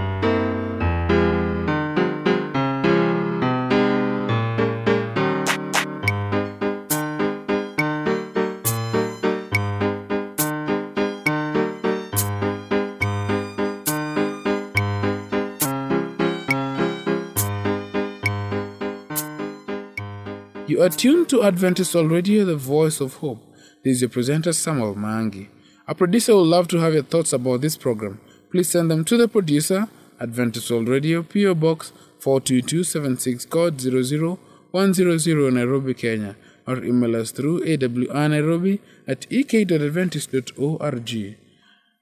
You 20.79 20.85
are 20.85 20.89
tuned 20.89 21.27
to 21.31 21.43
Adventist 21.43 21.93
Radio, 21.93 22.45
the 22.45 22.55
voice 22.55 23.01
of 23.01 23.15
hope. 23.15 23.43
This 23.83 23.97
is 23.97 24.01
your 24.03 24.09
presenter, 24.11 24.53
Samuel 24.53 24.95
Mangi. 24.95 25.49
Our 25.89 25.93
producer 25.93 26.33
would 26.37 26.47
love 26.47 26.69
to 26.69 26.77
have 26.77 26.93
your 26.93 27.03
thoughts 27.03 27.33
about 27.33 27.59
this 27.59 27.75
program. 27.75 28.21
Please 28.49 28.69
send 28.69 28.89
them 28.89 29.03
to 29.03 29.17
the 29.17 29.27
producer, 29.27 29.89
Adventist 30.21 30.71
World 30.71 30.87
Radio, 30.87 31.21
PO 31.21 31.55
Box 31.55 31.91
42276, 32.19 33.45
code 33.47 33.81
00100, 33.81 35.53
Nairobi, 35.53 35.93
Kenya, 35.93 36.37
or 36.65 36.81
email 36.81 37.17
us 37.17 37.31
through 37.31 37.61
awnairobi 37.65 38.79
at 39.05 39.27
ek.adventist.org. 39.29 41.37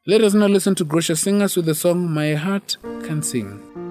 Let 0.06 0.22
us 0.22 0.36
now 0.36 0.46
listen 0.46 0.76
to 0.76 0.84
Gracious 0.84 1.22
Singers 1.22 1.56
with 1.56 1.66
the 1.66 1.74
song 1.74 2.14
My 2.14 2.36
Heart 2.36 2.78
Can 2.84 3.24
Sing. 3.24 3.87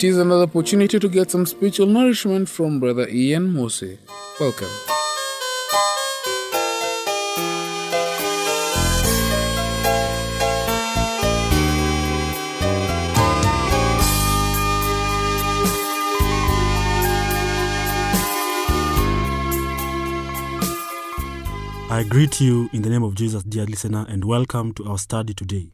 It 0.00 0.04
is 0.04 0.16
another 0.16 0.44
opportunity 0.44 0.98
to 0.98 1.08
get 1.10 1.30
some 1.30 1.44
spiritual 1.44 1.84
nourishment 1.84 2.48
from 2.48 2.80
Brother 2.80 3.06
Ian 3.10 3.52
Mose. 3.52 3.98
Welcome. 4.40 4.66
I 21.90 22.06
greet 22.08 22.40
you 22.40 22.70
in 22.72 22.80
the 22.80 22.88
name 22.88 23.02
of 23.02 23.16
Jesus, 23.16 23.42
dear 23.42 23.66
listener, 23.66 24.06
and 24.08 24.24
welcome 24.24 24.72
to 24.72 24.84
our 24.86 24.96
study 24.96 25.34
today. 25.34 25.72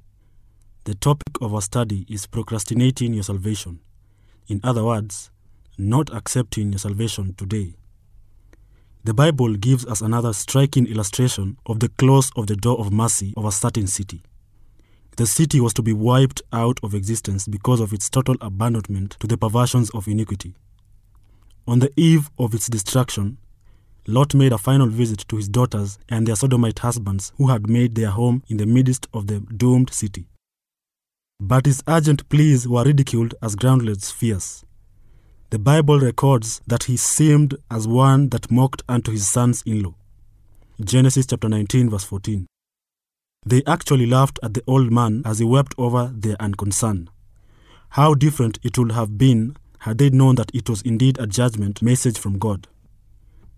The 0.83 0.97
topic 0.97 1.41
of 1.41 1.55
our 1.55 1.63
study 1.63 2.05
is 2.09 2.27
procrastinating 2.27 3.15
your 3.15 3.23
salvation. 3.23 3.79
In 4.49 4.61
other 4.63 4.85
words, 4.85 5.31
not 5.79 6.13
accepting 6.15 6.73
your 6.73 6.79
salvation 6.79 7.35
today. 7.35 7.75
The 9.05 9.15
Bible 9.15 9.55
gives 9.55 9.87
us 9.87 10.01
another 10.01 10.33
striking 10.33 10.87
illustration 10.87 11.59
of 11.67 11.81
the 11.81 11.89
close 11.89 12.31
of 12.37 12.47
the 12.47 12.57
door 12.57 12.79
of 12.79 12.93
mercy 12.93 13.35
of 13.37 13.45
a 13.45 13.53
certain 13.53 13.87
city. 13.87 14.23
The 15.17 15.27
city 15.27 15.61
was 15.61 15.73
to 15.75 15.83
be 15.83 15.93
wiped 15.93 16.43
out 16.53 16.79
of 16.83 16.95
existence 16.95 17.47
because 17.47 17.81
of 17.81 17.93
its 17.93 18.11
total 18.11 18.37
abandonment 18.41 19.17
to 19.21 19.27
the 19.27 19.37
perversions 19.37 19.91
of 19.91 20.09
iniquity. 20.09 20.55
On 21.67 21.79
the 21.79 21.93
eve 21.97 22.31
of 22.39 22.55
its 22.55 22.67
destruction, 22.69 23.39
Lot 24.07 24.35
made 24.35 24.53
a 24.53 24.59
final 24.59 24.87
visit 24.87 25.21
to 25.29 25.37
his 25.37 25.49
daughters 25.49 25.99
and 26.09 26.27
their 26.27 26.37
sodomite 26.37 26.79
husbands 26.79 27.33
who 27.39 27.49
had 27.49 27.69
made 27.69 27.97
their 27.97 28.11
home 28.11 28.43
in 28.49 28.59
the 28.59 28.67
midst 28.67 29.09
of 29.13 29.27
the 29.27 29.41
doomed 29.41 29.93
city. 29.93 30.29
But 31.41 31.67
his 31.67 31.83
urgent 31.87 32.29
pleas 32.29 32.67
were 32.67 32.85
ridiculed 32.85 33.35
as 33.43 33.57
groundless 33.57 34.11
fears. 34.11 34.65
The 35.51 35.59
Bible 35.59 36.01
records 36.01 36.61
that 36.67 36.85
he 36.85 36.97
seemed 36.97 37.57
as 37.71 37.87
one 37.87 38.31
that 38.31 38.51
mocked 38.51 38.83
unto 38.89 39.13
his 39.13 39.29
sons 39.29 39.63
in 39.67 39.83
law. 39.83 39.95
Genesis 40.83 41.27
chapter 41.27 41.49
19, 41.49 41.91
verse 41.91 42.05
14. 42.05 42.47
They 43.45 43.63
actually 43.67 44.07
laughed 44.07 44.41
at 44.43 44.55
the 44.55 44.63
old 44.67 44.91
man 44.91 45.23
as 45.25 45.39
he 45.39 45.45
wept 45.45 45.75
over 45.79 46.11
their 46.13 46.37
unconcern. 46.41 47.11
How 47.91 48.15
different 48.15 48.59
it 48.63 48.77
would 48.77 48.93
have 48.93 49.17
been 49.17 49.57
had 49.81 49.99
they 49.99 50.11
known 50.11 50.35
that 50.35 50.51
it 50.53 50.69
was 50.69 50.83
indeed 50.83 51.19
a 51.21 51.27
judgment 51.27 51.81
message 51.81 52.19
from 52.19 52.39
God. 52.39 52.67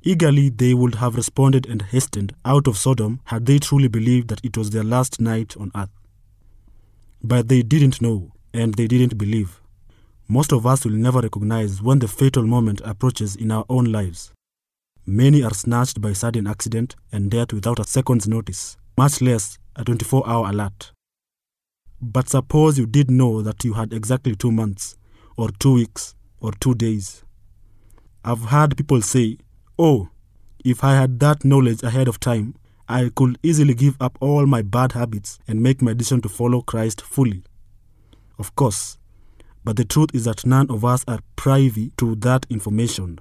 Eagerly 0.02 0.50
they 0.50 0.74
would 0.74 0.96
have 0.96 1.16
responded 1.16 1.66
and 1.66 1.82
hastened 1.82 2.34
out 2.44 2.66
of 2.66 2.76
Sodom 2.76 3.20
had 3.24 3.46
they 3.46 3.58
truly 3.58 3.88
believed 3.88 4.28
that 4.28 4.44
it 4.44 4.56
was 4.56 4.70
their 4.70 4.84
last 4.84 5.20
night 5.20 5.56
on 5.56 5.70
earth. 5.74 5.90
But 7.22 7.48
they 7.48 7.62
didn't 7.62 8.00
know, 8.00 8.32
and 8.54 8.74
they 8.74 8.86
didn't 8.86 9.18
believe. 9.18 9.60
Most 10.28 10.52
of 10.52 10.66
us 10.66 10.84
will 10.84 10.92
never 10.92 11.20
recognize 11.20 11.82
when 11.82 11.98
the 11.98 12.08
fatal 12.08 12.46
moment 12.46 12.80
approaches 12.84 13.34
in 13.34 13.50
our 13.50 13.64
own 13.68 13.86
lives. 13.86 14.32
Many 15.06 15.42
are 15.42 15.54
snatched 15.54 16.00
by 16.00 16.12
sudden 16.12 16.46
accident 16.46 16.94
and 17.10 17.30
death 17.30 17.52
without 17.52 17.78
a 17.78 17.84
second's 17.84 18.28
notice, 18.28 18.76
much 18.96 19.22
less 19.22 19.58
a 19.74 19.84
24 19.84 20.28
hour 20.28 20.50
alert. 20.50 20.92
But 22.00 22.28
suppose 22.28 22.78
you 22.78 22.86
did 22.86 23.10
know 23.10 23.42
that 23.42 23.64
you 23.64 23.72
had 23.72 23.92
exactly 23.92 24.36
two 24.36 24.52
months, 24.52 24.96
or 25.36 25.50
two 25.58 25.72
weeks, 25.74 26.14
or 26.40 26.52
two 26.52 26.74
days. 26.74 27.24
I've 28.24 28.44
heard 28.44 28.76
people 28.76 29.00
say, 29.00 29.38
Oh, 29.78 30.10
if 30.64 30.84
I 30.84 30.94
had 30.94 31.20
that 31.20 31.44
knowledge 31.44 31.82
ahead 31.82 32.06
of 32.08 32.20
time, 32.20 32.54
I 32.88 33.10
could 33.14 33.38
easily 33.42 33.74
give 33.74 33.96
up 34.00 34.16
all 34.20 34.46
my 34.46 34.62
bad 34.62 34.92
habits 34.92 35.38
and 35.46 35.62
make 35.62 35.82
my 35.82 35.92
decision 35.92 36.22
to 36.22 36.28
follow 36.28 36.62
Christ 36.62 37.02
fully. 37.02 37.42
Of 38.38 38.56
course, 38.56 38.96
but 39.64 39.76
the 39.76 39.84
truth 39.84 40.10
is 40.14 40.24
that 40.24 40.46
none 40.46 40.70
of 40.70 40.84
us 40.84 41.04
are 41.06 41.20
privy 41.36 41.92
to 41.98 42.14
that 42.16 42.46
information. 42.48 43.20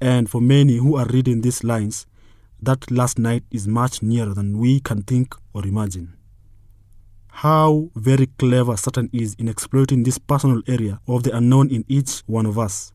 And 0.00 0.28
for 0.28 0.40
many 0.40 0.78
who 0.78 0.96
are 0.96 1.06
reading 1.06 1.42
these 1.42 1.62
lines, 1.62 2.06
that 2.60 2.90
last 2.90 3.18
night 3.18 3.44
is 3.50 3.68
much 3.68 4.02
nearer 4.02 4.34
than 4.34 4.58
we 4.58 4.80
can 4.80 5.02
think 5.02 5.34
or 5.52 5.64
imagine. 5.64 6.16
How 7.28 7.90
very 7.94 8.26
clever 8.26 8.76
Satan 8.76 9.08
is 9.12 9.34
in 9.34 9.48
exploiting 9.48 10.02
this 10.02 10.18
personal 10.18 10.62
area 10.66 11.00
of 11.06 11.22
the 11.22 11.36
unknown 11.36 11.70
in 11.70 11.84
each 11.86 12.20
one 12.26 12.46
of 12.46 12.58
us. 12.58 12.92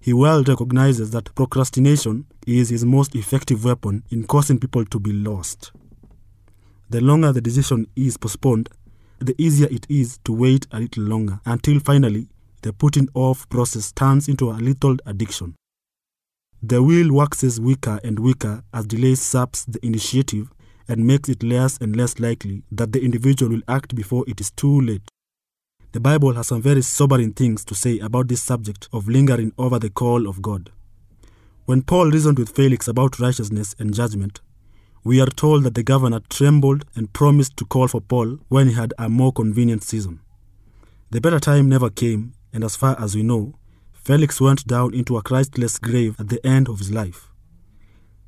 He 0.00 0.14
well 0.14 0.42
recognizes 0.42 1.10
that 1.10 1.34
procrastination 1.34 2.24
is 2.46 2.70
his 2.70 2.84
most 2.84 3.14
effective 3.14 3.64
weapon 3.64 4.02
in 4.10 4.26
causing 4.26 4.58
people 4.58 4.84
to 4.86 4.98
be 4.98 5.12
lost. 5.12 5.72
The 6.88 7.02
longer 7.02 7.32
the 7.32 7.42
decision 7.42 7.86
is 7.94 8.16
postponed, 8.16 8.70
the 9.18 9.34
easier 9.36 9.68
it 9.70 9.86
is 9.90 10.18
to 10.24 10.32
wait 10.32 10.66
a 10.72 10.80
little 10.80 11.04
longer 11.04 11.40
until 11.44 11.78
finally 11.80 12.28
the 12.62 12.72
putting 12.72 13.08
off 13.14 13.46
process 13.50 13.92
turns 13.92 14.26
into 14.26 14.50
a 14.50 14.52
little 14.52 14.96
addiction. 15.04 15.54
The 16.62 16.82
will 16.82 17.12
waxes 17.12 17.60
weaker 17.60 18.00
and 18.02 18.18
weaker 18.18 18.64
as 18.72 18.86
delay 18.86 19.14
saps 19.14 19.64
the 19.64 19.84
initiative 19.84 20.50
and 20.88 21.06
makes 21.06 21.28
it 21.28 21.42
less 21.42 21.78
and 21.78 21.94
less 21.94 22.18
likely 22.18 22.62
that 22.72 22.92
the 22.92 23.02
individual 23.02 23.52
will 23.52 23.62
act 23.68 23.94
before 23.94 24.24
it 24.26 24.40
is 24.40 24.50
too 24.50 24.80
late. 24.80 25.08
The 25.92 25.98
Bible 25.98 26.34
has 26.34 26.46
some 26.46 26.62
very 26.62 26.82
sobering 26.82 27.32
things 27.32 27.64
to 27.64 27.74
say 27.74 27.98
about 27.98 28.28
this 28.28 28.40
subject 28.40 28.88
of 28.92 29.08
lingering 29.08 29.52
over 29.58 29.76
the 29.80 29.90
call 29.90 30.28
of 30.28 30.40
God. 30.40 30.70
When 31.64 31.82
Paul 31.82 32.12
reasoned 32.12 32.38
with 32.38 32.54
Felix 32.54 32.86
about 32.86 33.18
righteousness 33.18 33.74
and 33.76 33.92
judgment, 33.92 34.40
we 35.02 35.20
are 35.20 35.26
told 35.26 35.64
that 35.64 35.74
the 35.74 35.82
governor 35.82 36.20
trembled 36.28 36.84
and 36.94 37.12
promised 37.12 37.56
to 37.56 37.64
call 37.64 37.88
for 37.88 38.00
Paul 38.00 38.38
when 38.48 38.68
he 38.68 38.74
had 38.74 38.94
a 38.98 39.08
more 39.08 39.32
convenient 39.32 39.82
season. 39.82 40.20
The 41.10 41.20
better 41.20 41.40
time 41.40 41.68
never 41.68 41.90
came, 41.90 42.34
and 42.52 42.62
as 42.62 42.76
far 42.76 42.96
as 43.00 43.16
we 43.16 43.24
know, 43.24 43.54
Felix 43.92 44.40
went 44.40 44.68
down 44.68 44.94
into 44.94 45.16
a 45.16 45.22
Christless 45.22 45.78
grave 45.78 46.14
at 46.20 46.28
the 46.28 46.44
end 46.46 46.68
of 46.68 46.78
his 46.78 46.92
life. 46.92 47.32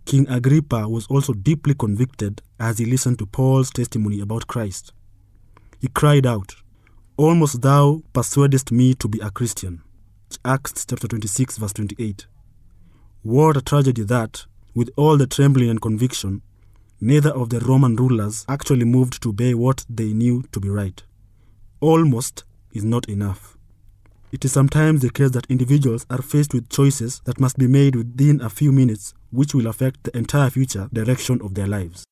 King 0.04 0.28
Agrippa 0.28 0.88
was 0.88 1.06
also 1.06 1.32
deeply 1.32 1.74
convicted 1.74 2.42
as 2.58 2.78
he 2.78 2.86
listened 2.86 3.20
to 3.20 3.26
Paul's 3.26 3.70
testimony 3.70 4.20
about 4.20 4.48
Christ. 4.48 4.92
He 5.80 5.86
cried 5.86 6.26
out, 6.26 6.56
Almost 7.22 7.62
thou 7.62 8.02
persuadest 8.12 8.72
me 8.72 8.94
to 8.94 9.06
be 9.06 9.20
a 9.20 9.30
Christian. 9.30 9.80
Acts 10.44 10.84
chapter 10.84 11.06
26, 11.06 11.56
verse 11.56 11.72
28. 11.74 12.26
What 13.22 13.56
a 13.56 13.60
tragedy 13.60 14.02
that, 14.02 14.44
with 14.74 14.90
all 14.96 15.16
the 15.16 15.28
trembling 15.28 15.70
and 15.70 15.80
conviction, 15.80 16.42
neither 17.00 17.30
of 17.30 17.50
the 17.50 17.60
Roman 17.60 17.94
rulers 17.94 18.44
actually 18.48 18.86
moved 18.86 19.22
to 19.22 19.28
obey 19.28 19.54
what 19.54 19.86
they 19.88 20.12
knew 20.12 20.42
to 20.50 20.58
be 20.58 20.68
right. 20.68 21.00
Almost 21.80 22.42
is 22.72 22.82
not 22.82 23.08
enough. 23.08 23.56
It 24.32 24.44
is 24.44 24.50
sometimes 24.50 25.02
the 25.02 25.10
case 25.10 25.30
that 25.30 25.46
individuals 25.48 26.04
are 26.10 26.22
faced 26.22 26.52
with 26.52 26.70
choices 26.70 27.22
that 27.26 27.38
must 27.38 27.56
be 27.56 27.68
made 27.68 27.94
within 27.94 28.40
a 28.40 28.50
few 28.50 28.72
minutes, 28.72 29.14
which 29.30 29.54
will 29.54 29.68
affect 29.68 30.02
the 30.02 30.16
entire 30.18 30.50
future 30.50 30.88
direction 30.92 31.40
of 31.40 31.54
their 31.54 31.68
lives. 31.68 32.02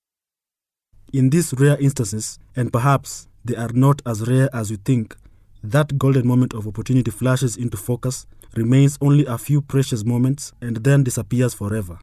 In 1.12 1.30
these 1.30 1.52
rare 1.54 1.78
instances, 1.78 2.38
and 2.54 2.72
perhaps 2.72 3.26
they 3.44 3.56
are 3.56 3.72
not 3.72 4.02
as 4.06 4.28
rare 4.28 4.48
as 4.52 4.70
you 4.70 4.76
think, 4.76 5.16
that 5.62 5.98
golden 5.98 6.26
moment 6.26 6.54
of 6.54 6.66
opportunity 6.66 7.10
flashes 7.10 7.56
into 7.56 7.76
focus, 7.76 8.26
remains 8.56 8.98
only 9.00 9.26
a 9.26 9.38
few 9.38 9.60
precious 9.60 10.04
moments, 10.04 10.52
and 10.60 10.78
then 10.78 11.04
disappears 11.04 11.54
forever. 11.54 11.98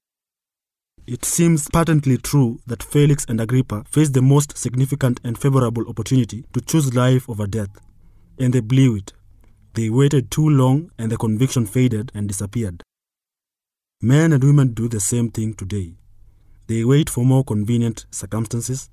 It 1.05 1.23
seems 1.23 1.69
patently 1.69 2.17
true 2.17 2.59
that 2.67 2.83
Felix 2.83 3.25
and 3.29 3.39
Agrippa 3.39 3.85
faced 3.89 4.13
the 4.13 4.21
most 4.21 4.57
significant 4.57 5.19
and 5.23 5.37
favorable 5.37 5.87
opportunity 5.87 6.43
to 6.53 6.61
choose 6.61 6.93
life 6.93 7.29
over 7.29 7.47
death, 7.47 7.69
and 8.37 8.53
they 8.53 8.59
blew 8.59 8.95
it. 8.97 9.13
They 9.73 9.89
waited 9.89 10.29
too 10.31 10.49
long, 10.49 10.91
and 10.97 11.11
the 11.11 11.17
conviction 11.17 11.65
faded 11.65 12.11
and 12.13 12.27
disappeared. 12.27 12.83
Men 14.01 14.33
and 14.33 14.43
women 14.43 14.73
do 14.73 14.87
the 14.87 14.99
same 14.99 15.31
thing 15.31 15.53
today. 15.53 15.95
They 16.67 16.83
wait 16.83 17.09
for 17.09 17.23
more 17.25 17.43
convenient 17.43 18.05
circumstances, 18.11 18.89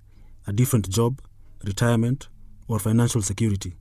a 0.47 0.53
different 0.53 0.89
job, 0.89 1.21
retirement, 1.65 2.29
or 2.69 2.79
financial 2.79 3.23
security. 3.23 3.75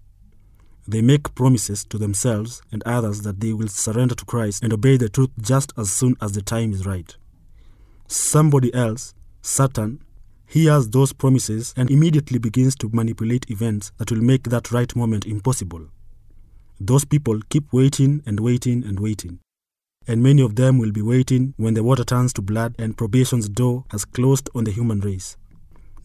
They 0.87 1.01
make 1.01 1.33
promises 1.35 1.85
to 1.85 1.97
themselves 1.97 2.61
and 2.71 2.83
others 2.83 3.21
that 3.21 3.39
they 3.39 3.53
will 3.53 3.69
surrender 3.69 4.15
to 4.15 4.25
Christ 4.25 4.63
and 4.63 4.73
obey 4.73 4.97
the 4.97 5.09
truth 5.09 5.29
just 5.39 5.71
as 5.77 5.91
soon 5.91 6.15
as 6.21 6.33
the 6.33 6.41
time 6.41 6.73
is 6.73 6.85
right. 6.85 7.15
Somebody 8.07 8.73
else, 8.73 9.13
Satan, 9.41 10.01
hears 10.45 10.89
those 10.89 11.13
promises 11.13 11.73
and 11.77 11.89
immediately 11.89 12.37
begins 12.37 12.75
to 12.75 12.89
manipulate 12.91 13.49
events 13.49 13.91
that 13.97 14.11
will 14.11 14.21
make 14.21 14.43
that 14.49 14.71
right 14.71 14.93
moment 14.95 15.25
impossible. 15.25 15.87
Those 16.79 17.05
people 17.05 17.39
keep 17.49 17.71
waiting 17.71 18.21
and 18.25 18.39
waiting 18.39 18.83
and 18.83 18.99
waiting. 18.99 19.39
And 20.05 20.21
many 20.21 20.41
of 20.41 20.57
them 20.57 20.77
will 20.79 20.91
be 20.91 21.01
waiting 21.01 21.53
when 21.55 21.75
the 21.75 21.83
water 21.83 22.03
turns 22.03 22.33
to 22.33 22.41
blood 22.41 22.75
and 22.77 22.97
probation's 22.97 23.47
door 23.47 23.85
has 23.91 24.03
closed 24.03 24.49
on 24.53 24.65
the 24.65 24.71
human 24.71 24.99
race. 24.99 25.37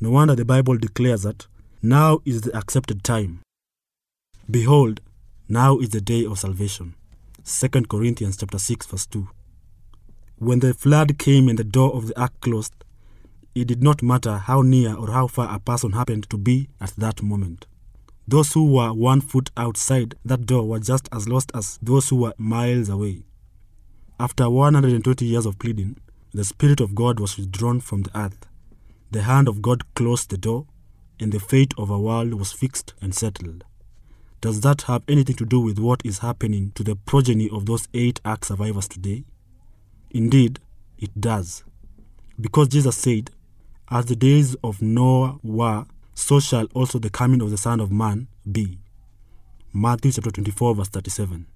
No 0.01 0.13
wonder 0.13 0.37
the 0.37 0.45
Bible 0.45 0.79
declares 0.79 1.25
that 1.25 1.49
now 1.83 2.19
is 2.25 2.41
the 2.41 2.57
accepted 2.57 3.05
time. 3.05 3.41
Behold, 4.51 5.01
now 5.49 5.79
is 5.79 5.91
the 5.91 6.01
day 6.01 6.25
of 6.25 6.39
salvation. 6.39 6.95
2 7.45 7.69
Corinthians 7.89 8.37
chapter 8.37 8.59
6 8.59 8.87
verse 8.87 9.07
2. 9.07 9.29
When 10.39 10.59
the 10.59 10.75
flood 10.75 11.19
came 11.19 11.49
and 11.49 11.59
the 11.59 11.65
door 11.65 11.95
of 11.95 12.09
the 12.09 12.21
ark 12.21 12.33
closed, 12.41 12.75
it 13.55 13.67
did 13.67 13.83
not 13.83 14.03
matter 14.03 14.39
how 14.39 14.63
near 14.63 14.95
or 14.95 15.11
how 15.11 15.27
far 15.27 15.55
a 15.55 15.59
person 15.59 15.93
happened 15.93 16.29
to 16.31 16.39
be 16.39 16.69
at 16.81 16.91
that 16.97 17.23
moment. 17.23 17.67
Those 18.27 18.53
who 18.53 18.73
were 18.73 18.93
one 18.93 19.21
foot 19.21 19.51
outside 19.57 20.15
that 20.25 20.47
door 20.47 20.67
were 20.69 20.81
just 20.81 21.09
as 21.13 21.29
lost 21.29 21.51
as 21.55 21.79
those 21.81 22.09
who 22.09 22.17
were 22.17 22.35
miles 22.37 22.89
away. 22.89 23.23
After 24.21 24.51
120 24.51 25.25
years 25.25 25.47
of 25.47 25.59
pleading, 25.59 25.97
the 26.35 26.45
Spirit 26.45 26.81
of 26.81 26.95
God 26.95 27.21
was 27.21 27.37
withdrawn 27.39 27.81
from 27.81 28.03
the 28.03 28.19
earth. 28.19 28.47
The 29.11 29.23
hand 29.23 29.49
of 29.49 29.63
God 29.63 29.95
closed 29.95 30.31
the 30.31 30.37
door, 30.37 30.67
and 31.21 31.33
the 31.33 31.41
fate 31.41 31.75
of 31.77 31.91
our 31.91 31.99
world 31.99 32.35
was 32.35 32.53
fixed 32.53 32.95
and 33.01 33.15
settled. 33.15 33.65
Does 34.41 34.61
that 34.61 34.83
have 34.83 35.03
anything 35.09 35.37
to 35.37 35.45
do 35.45 35.59
with 35.61 35.79
what 35.79 36.01
is 36.05 36.19
happening 36.19 36.71
to 36.77 36.85
the 36.85 36.95
progeny 36.95 37.51
of 37.51 37.67
those 37.67 37.89
eight 37.93 38.21
ark 38.25 38.45
survivors 38.45 38.87
today? 38.87 39.25
Indeed, 40.11 40.61
it 40.99 41.21
does. 41.21 41.65
Because 42.41 42.69
Jesus 42.69 42.97
said, 42.97 43.31
As 43.91 44.07
the 44.07 44.15
days 44.17 44.55
of 44.63 44.81
Noah 44.81 45.39
were, 45.43 45.87
so 46.15 46.39
shall 46.41 46.67
also 46.75 46.99
the 46.99 47.11
coming 47.11 47.43
of 47.43 47.51
the 47.51 47.59
Son 47.59 47.81
of 47.81 47.91
Man 47.91 48.29
be. 48.51 48.79
Matthew 49.73 50.13
chapter 50.13 50.31
24, 50.31 50.77
verse 50.77 50.89
37. 50.89 51.47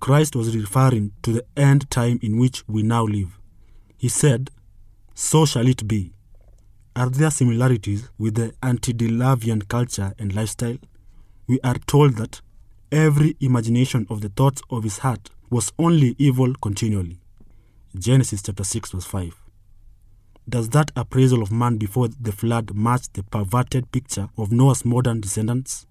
Christ 0.00 0.36
was 0.36 0.54
referring 0.56 1.12
to 1.22 1.32
the 1.32 1.44
end 1.56 1.90
time 1.90 2.18
in 2.22 2.38
which 2.38 2.66
we 2.68 2.82
now 2.82 3.04
live. 3.04 3.38
He 3.96 4.08
said, 4.08 4.50
So 5.14 5.46
shall 5.46 5.66
it 5.66 5.88
be. 5.88 6.12
Are 6.96 7.10
there 7.10 7.32
similarities 7.32 8.08
with 8.18 8.36
the 8.36 8.54
antediluvian 8.62 9.62
culture 9.62 10.14
and 10.16 10.32
lifestyle? 10.32 10.78
We 11.48 11.58
are 11.62 11.74
told 11.74 12.14
that 12.18 12.40
every 12.92 13.36
imagination 13.40 14.06
of 14.08 14.20
the 14.20 14.28
thoughts 14.28 14.62
of 14.70 14.84
his 14.84 14.98
heart 14.98 15.28
was 15.50 15.72
only 15.76 16.14
evil 16.18 16.54
continually. 16.54 17.18
Genesis 17.98 18.42
chapter 18.42 18.62
6 18.62 18.92
verse 18.92 19.06
5. 19.06 19.34
Does 20.48 20.68
that 20.68 20.92
appraisal 20.94 21.42
of 21.42 21.50
man 21.50 21.78
before 21.78 22.06
the 22.08 22.30
flood 22.30 22.76
match 22.76 23.12
the 23.12 23.24
perverted 23.24 23.90
picture 23.90 24.28
of 24.38 24.52
Noah's 24.52 24.84
modern 24.84 25.20
descendants? 25.20 25.86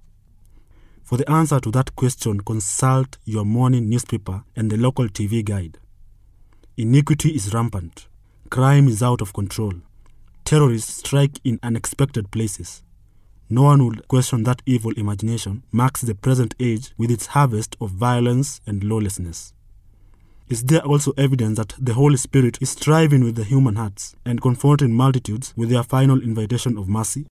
For 1.04 1.18
the 1.18 1.30
answer 1.30 1.60
to 1.60 1.72
that 1.72 1.98
question, 1.98 2.40
consult 2.40 3.18
your 3.26 3.44
morning 3.44 3.90
newspaper 3.90 4.46
and 4.56 4.72
the 4.72 4.78
local 4.78 5.10
TV 5.10 5.44
guide. 5.44 5.80
Iniquity 6.78 7.32
is 7.32 7.54
rampant. 7.54 8.08
Crime 8.50 8.88
is 8.88 9.04
out 9.04 9.20
of 9.20 9.34
control. 9.34 9.74
Terrorists 10.46 10.96
strike 10.96 11.40
in 11.44 11.60
unexpected 11.64 12.30
places. 12.30 12.84
No 13.50 13.64
one 13.64 13.86
would 13.86 14.08
question 14.08 14.44
that 14.44 14.62
evil 14.66 14.92
imagination 14.98 15.64
marks 15.72 16.02
the 16.02 16.16
present 16.16 16.54
age 16.60 16.92
with 16.98 17.12
its 17.12 17.28
harvest 17.28 17.76
of 17.80 17.92
violence 17.92 18.60
and 18.68 18.84
lawlessness. 18.84 19.54
Is 20.50 20.64
there 20.64 20.82
also 20.82 21.14
evidence 21.18 21.58
that 21.58 21.76
the 21.80 21.94
Holy 21.94 22.18
Spirit 22.18 22.58
is 22.62 22.72
striving 22.72 23.24
with 23.24 23.36
the 23.36 23.46
human 23.46 23.76
hearts 23.76 24.16
and 24.26 24.42
confronting 24.42 24.94
multitudes 24.94 25.54
with 25.56 25.70
their 25.70 25.84
final 25.84 26.22
invitation 26.22 26.78
of 26.78 26.90
mercy? 26.90 27.26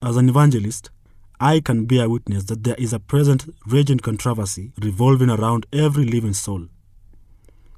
As 0.00 0.16
an 0.16 0.28
evangelist, 0.28 0.90
I 1.38 1.60
can 1.60 1.84
bear 1.84 2.08
witness 2.08 2.44
that 2.44 2.64
there 2.64 2.76
is 2.76 2.92
a 2.92 2.98
present 2.98 3.54
raging 3.66 3.98
controversy 3.98 4.72
revolving 4.80 5.28
around 5.28 5.66
every 5.72 6.04
living 6.04 6.32
soul. 6.34 6.68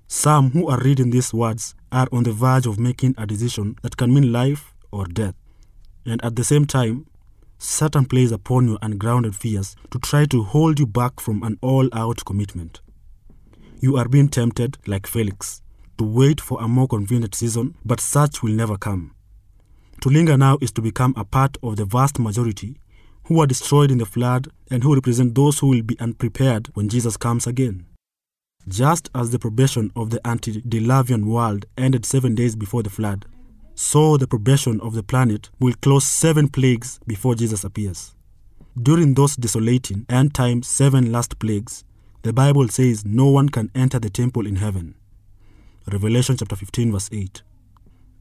Some 0.06 0.50
who 0.50 0.68
are 0.68 0.80
reading 0.80 1.10
these 1.10 1.34
words 1.34 1.74
are 1.94 2.08
on 2.12 2.24
the 2.24 2.32
verge 2.32 2.66
of 2.66 2.78
making 2.78 3.14
a 3.16 3.26
decision 3.26 3.76
that 3.82 3.96
can 3.96 4.12
mean 4.12 4.32
life 4.32 4.74
or 4.90 5.06
death. 5.06 5.34
And 6.04 6.22
at 6.24 6.36
the 6.36 6.44
same 6.44 6.66
time, 6.66 7.06
Satan 7.56 8.04
plays 8.04 8.32
upon 8.32 8.68
your 8.68 8.78
ungrounded 8.82 9.34
fears 9.36 9.76
to 9.90 9.98
try 10.00 10.26
to 10.26 10.42
hold 10.42 10.78
you 10.78 10.86
back 10.86 11.20
from 11.20 11.42
an 11.44 11.56
all 11.62 11.88
out 11.92 12.24
commitment. 12.26 12.80
You 13.80 13.96
are 13.96 14.08
being 14.08 14.28
tempted, 14.28 14.76
like 14.86 15.06
Felix, 15.06 15.62
to 15.98 16.04
wait 16.04 16.40
for 16.40 16.60
a 16.60 16.66
more 16.66 16.88
convenient 16.88 17.34
season, 17.34 17.76
but 17.84 18.00
such 18.00 18.42
will 18.42 18.52
never 18.52 18.76
come. 18.76 19.14
To 20.00 20.08
linger 20.10 20.36
now 20.36 20.58
is 20.60 20.72
to 20.72 20.82
become 20.82 21.14
a 21.16 21.24
part 21.24 21.56
of 21.62 21.76
the 21.76 21.84
vast 21.84 22.18
majority 22.18 22.76
who 23.26 23.40
are 23.40 23.46
destroyed 23.46 23.90
in 23.90 23.98
the 23.98 24.04
flood 24.04 24.48
and 24.70 24.82
who 24.82 24.94
represent 24.94 25.34
those 25.34 25.60
who 25.60 25.68
will 25.68 25.82
be 25.82 25.98
unprepared 26.00 26.68
when 26.74 26.88
Jesus 26.88 27.16
comes 27.16 27.46
again. 27.46 27.86
Just 28.66 29.10
as 29.14 29.30
the 29.30 29.38
probation 29.38 29.90
of 29.94 30.10
the 30.10 30.26
antediluvian 30.26 31.26
world 31.26 31.66
ended 31.76 32.06
seven 32.06 32.34
days 32.34 32.56
before 32.56 32.82
the 32.82 32.90
flood, 32.90 33.26
so 33.74 34.16
the 34.16 34.26
probation 34.26 34.80
of 34.80 34.94
the 34.94 35.02
planet 35.02 35.50
will 35.60 35.74
close 35.82 36.06
seven 36.06 36.48
plagues 36.48 36.98
before 37.06 37.34
Jesus 37.34 37.64
appears. 37.64 38.14
During 38.80 39.14
those 39.14 39.36
desolating 39.36 40.06
end 40.08 40.34
time 40.34 40.62
seven 40.62 41.12
last 41.12 41.38
plagues, 41.38 41.84
the 42.22 42.32
Bible 42.32 42.68
says 42.68 43.04
no 43.04 43.26
one 43.26 43.50
can 43.50 43.70
enter 43.74 43.98
the 43.98 44.08
temple 44.08 44.46
in 44.46 44.56
heaven. 44.56 44.94
Revelation 45.92 46.36
chapter 46.38 46.56
15, 46.56 46.92
verse 46.92 47.10
8. 47.12 47.42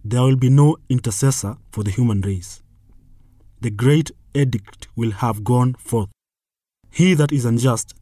There 0.04 0.22
will 0.22 0.36
be 0.36 0.50
no 0.50 0.76
intercessor 0.90 1.56
for 1.72 1.86
the 1.86 1.92
human 1.92 2.20
race. 2.20 2.62
The 3.62 3.70
great 3.70 4.12
edict 4.36 4.90
will 4.98 5.12
have 5.12 5.46
gone 5.46 5.76
forth. 5.76 6.10
He 6.92 7.14
that 7.14 7.32
is 7.32 7.46
unjust, 7.46 7.94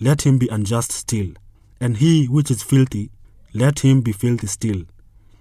let 0.00 0.22
him 0.22 0.38
be 0.38 0.48
unjust 0.48 0.92
still. 0.92 1.34
And 1.80 1.96
he 1.96 2.26
which 2.26 2.50
is 2.50 2.62
filthy, 2.62 3.10
let 3.54 3.80
him 3.80 4.02
be 4.02 4.12
filthy 4.12 4.46
still. 4.46 4.82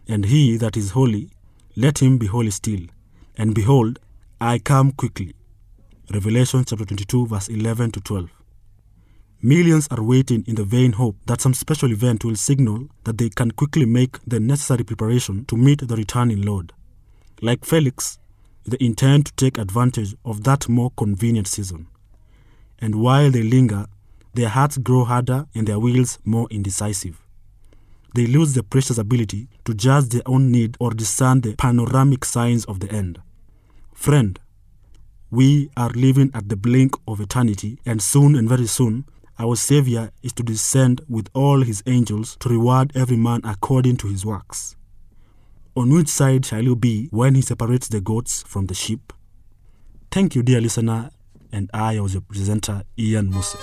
And 0.08 0.26
he 0.26 0.58
that 0.58 0.78
is 0.78 0.92
holy, 0.92 1.32
let 1.76 2.02
him 2.02 2.18
be 2.18 2.28
holy 2.28 2.52
still. 2.52 2.82
And 3.38 3.54
behold, 3.54 4.00
I 4.42 4.60
come 4.60 4.92
quickly. 4.94 5.36
Revelation 6.12 6.64
chapter 6.66 6.86
22, 6.86 7.28
verse 7.28 7.50
11 7.50 7.92
to 7.92 8.00
12. 8.02 8.30
Millions 9.42 9.88
are 9.92 10.02
waiting 10.02 10.44
in 10.48 10.56
the 10.56 10.64
vain 10.64 10.94
hope 10.94 11.16
that 11.26 11.40
some 11.40 11.54
special 11.54 11.92
event 11.92 12.26
will 12.26 12.36
signal 12.36 12.88
that 13.04 13.18
they 13.18 13.30
can 13.30 13.52
quickly 13.52 13.86
make 13.86 14.18
the 14.26 14.40
necessary 14.40 14.84
preparation 14.84 15.46
to 15.46 15.56
meet 15.56 15.88
the 15.88 15.96
returning 15.96 16.42
Lord. 16.42 16.74
Like 17.42 17.64
Felix, 17.64 18.20
they 18.66 18.78
intend 18.82 19.28
to 19.28 19.34
take 19.34 19.58
advantage 19.58 20.16
of 20.26 20.44
that 20.44 20.68
more 20.68 20.92
convenient 20.98 21.48
season. 21.48 21.88
And 22.80 22.96
while 22.96 23.32
they 23.32 23.44
linger, 23.44 23.86
their 24.34 24.50
hearts 24.50 24.78
grow 24.78 25.04
harder 25.04 25.48
and 25.56 25.68
their 25.68 25.80
wills 25.80 26.20
more 26.24 26.48
indecisive. 26.50 27.22
They 28.16 28.26
lose 28.26 28.54
the 28.54 28.64
precious 28.64 28.98
ability 28.98 29.50
to 29.66 29.74
judge 29.74 30.10
their 30.10 30.24
own 30.26 30.52
need 30.52 30.78
or 30.80 30.92
discern 30.92 31.42
the 31.42 31.56
panoramic 31.56 32.26
signs 32.26 32.66
of 32.66 32.80
the 32.80 32.92
end. 32.92 33.20
Friend, 33.94 34.40
we 35.32 35.70
are 35.78 35.90
living 35.92 36.32
at 36.34 36.50
the 36.50 36.56
blink 36.56 36.96
of 37.08 37.20
eternity, 37.20 37.80
and 37.86 38.02
soon 38.02 38.36
and 38.36 38.50
very 38.50 38.66
soon, 38.66 39.06
our 39.38 39.56
Savior 39.56 40.12
is 40.24 40.34
to 40.34 40.44
descend 40.44 41.02
with 41.08 41.30
all 41.34 41.62
his 41.62 41.84
angels 41.86 42.36
to 42.40 42.50
reward 42.50 42.92
every 42.96 43.18
man 43.18 43.42
according 43.44 43.98
to 43.98 44.08
his 44.08 44.26
works. 44.26 44.76
On 45.76 45.94
which 45.94 46.08
side 46.10 46.46
shall 46.46 46.64
you 46.64 46.76
be 46.76 47.08
when 47.12 47.36
he 47.36 47.42
separates 47.42 47.88
the 47.88 48.02
goats 48.02 48.44
from 48.48 48.66
the 48.66 48.74
sheep? 48.74 49.14
Thank 50.12 50.36
you, 50.36 50.42
dear 50.42 50.60
listener, 50.60 51.12
and 51.52 51.70
I 51.74 52.00
was 52.00 52.14
your 52.14 52.22
presenter, 52.22 52.84
Ian 52.98 53.30
Musa. 53.30 53.60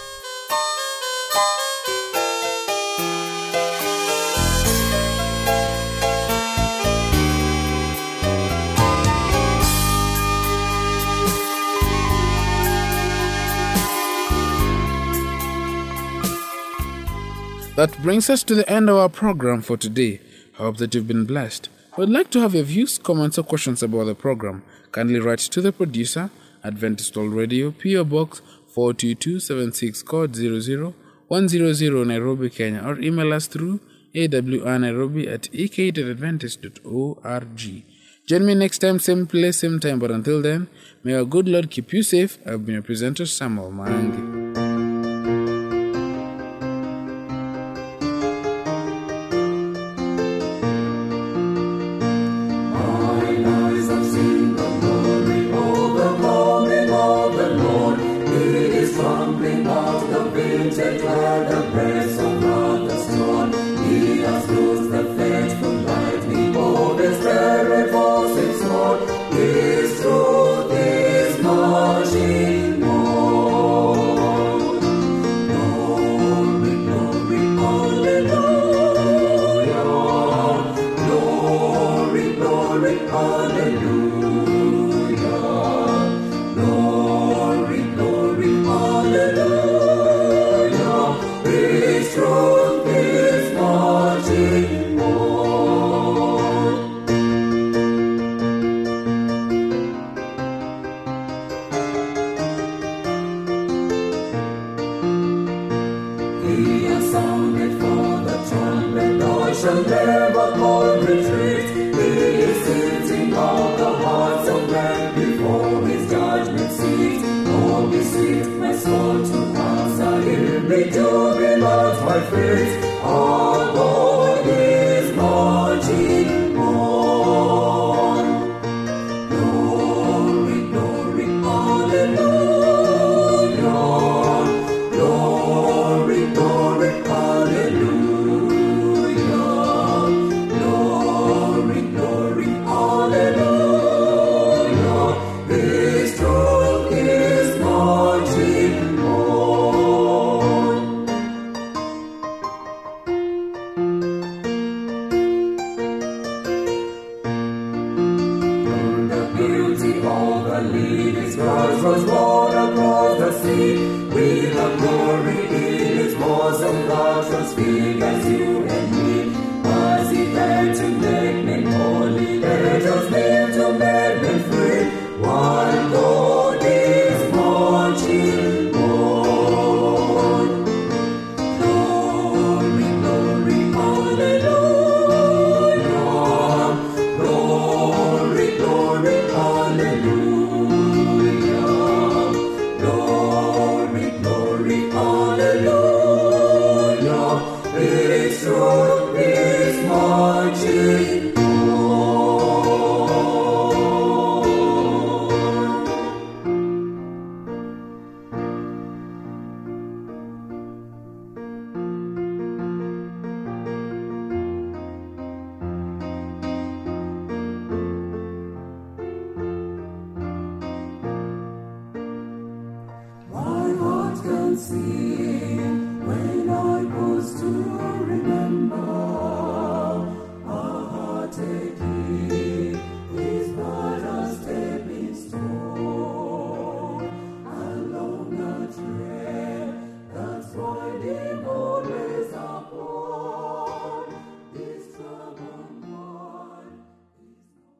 That 17.77 17.97
brings 18.03 18.29
us 18.31 18.43
to 18.45 18.55
the 18.55 18.67
end 18.73 18.89
of 18.89 18.97
our 18.97 19.11
program 19.11 19.61
for 19.61 19.77
today. 19.77 20.23
I 20.59 20.63
hope 20.63 20.79
that 20.79 20.95
you've 20.95 21.07
been 21.07 21.27
blessed. 21.27 21.69
Would 21.99 22.09
like 22.09 22.31
to 22.31 22.41
have 22.41 22.55
your 22.55 22.65
views, 22.65 22.97
comments, 22.97 23.37
or 23.37 23.43
questions 23.43 23.83
about 23.83 24.05
the 24.05 24.15
program. 24.15 24.63
Kindly 24.93 25.21
write 25.21 25.41
to 25.41 25.61
the 25.61 25.73
producer, 25.73 26.31
Adventist 26.65 27.15
World 27.15 27.35
Radio, 27.35 27.73
PO 27.73 28.05
Box 28.05 28.41
42276, 28.69 30.03
code 30.05 30.35
00100 30.35 32.07
Nairobi, 32.07 32.49
Kenya, 32.49 32.83
or 32.83 32.99
email 32.99 33.35
us 33.35 33.47
through 33.47 33.81
awrnairobi 34.15 35.31
at 35.31 35.55
ek.adventist.org. 35.55 37.85
Join 38.27 38.47
me 38.47 38.55
next 38.55 38.79
time, 38.79 38.99
same 38.99 39.27
place, 39.27 39.59
same 39.59 39.81
time. 39.81 39.99
But 39.99 40.13
until 40.13 40.41
then, 40.41 40.69
may 41.05 41.15
our 41.15 41.27
good 41.27 41.47
Lord 41.47 41.71
keep 41.71 41.93
you 41.93 42.03
safe. 42.03 42.39
I've 42.47 42.65
been 42.65 42.77
your 42.77 42.83
presenter, 42.83 43.27
Samuel 43.27 43.71
Marangi. 43.71 44.36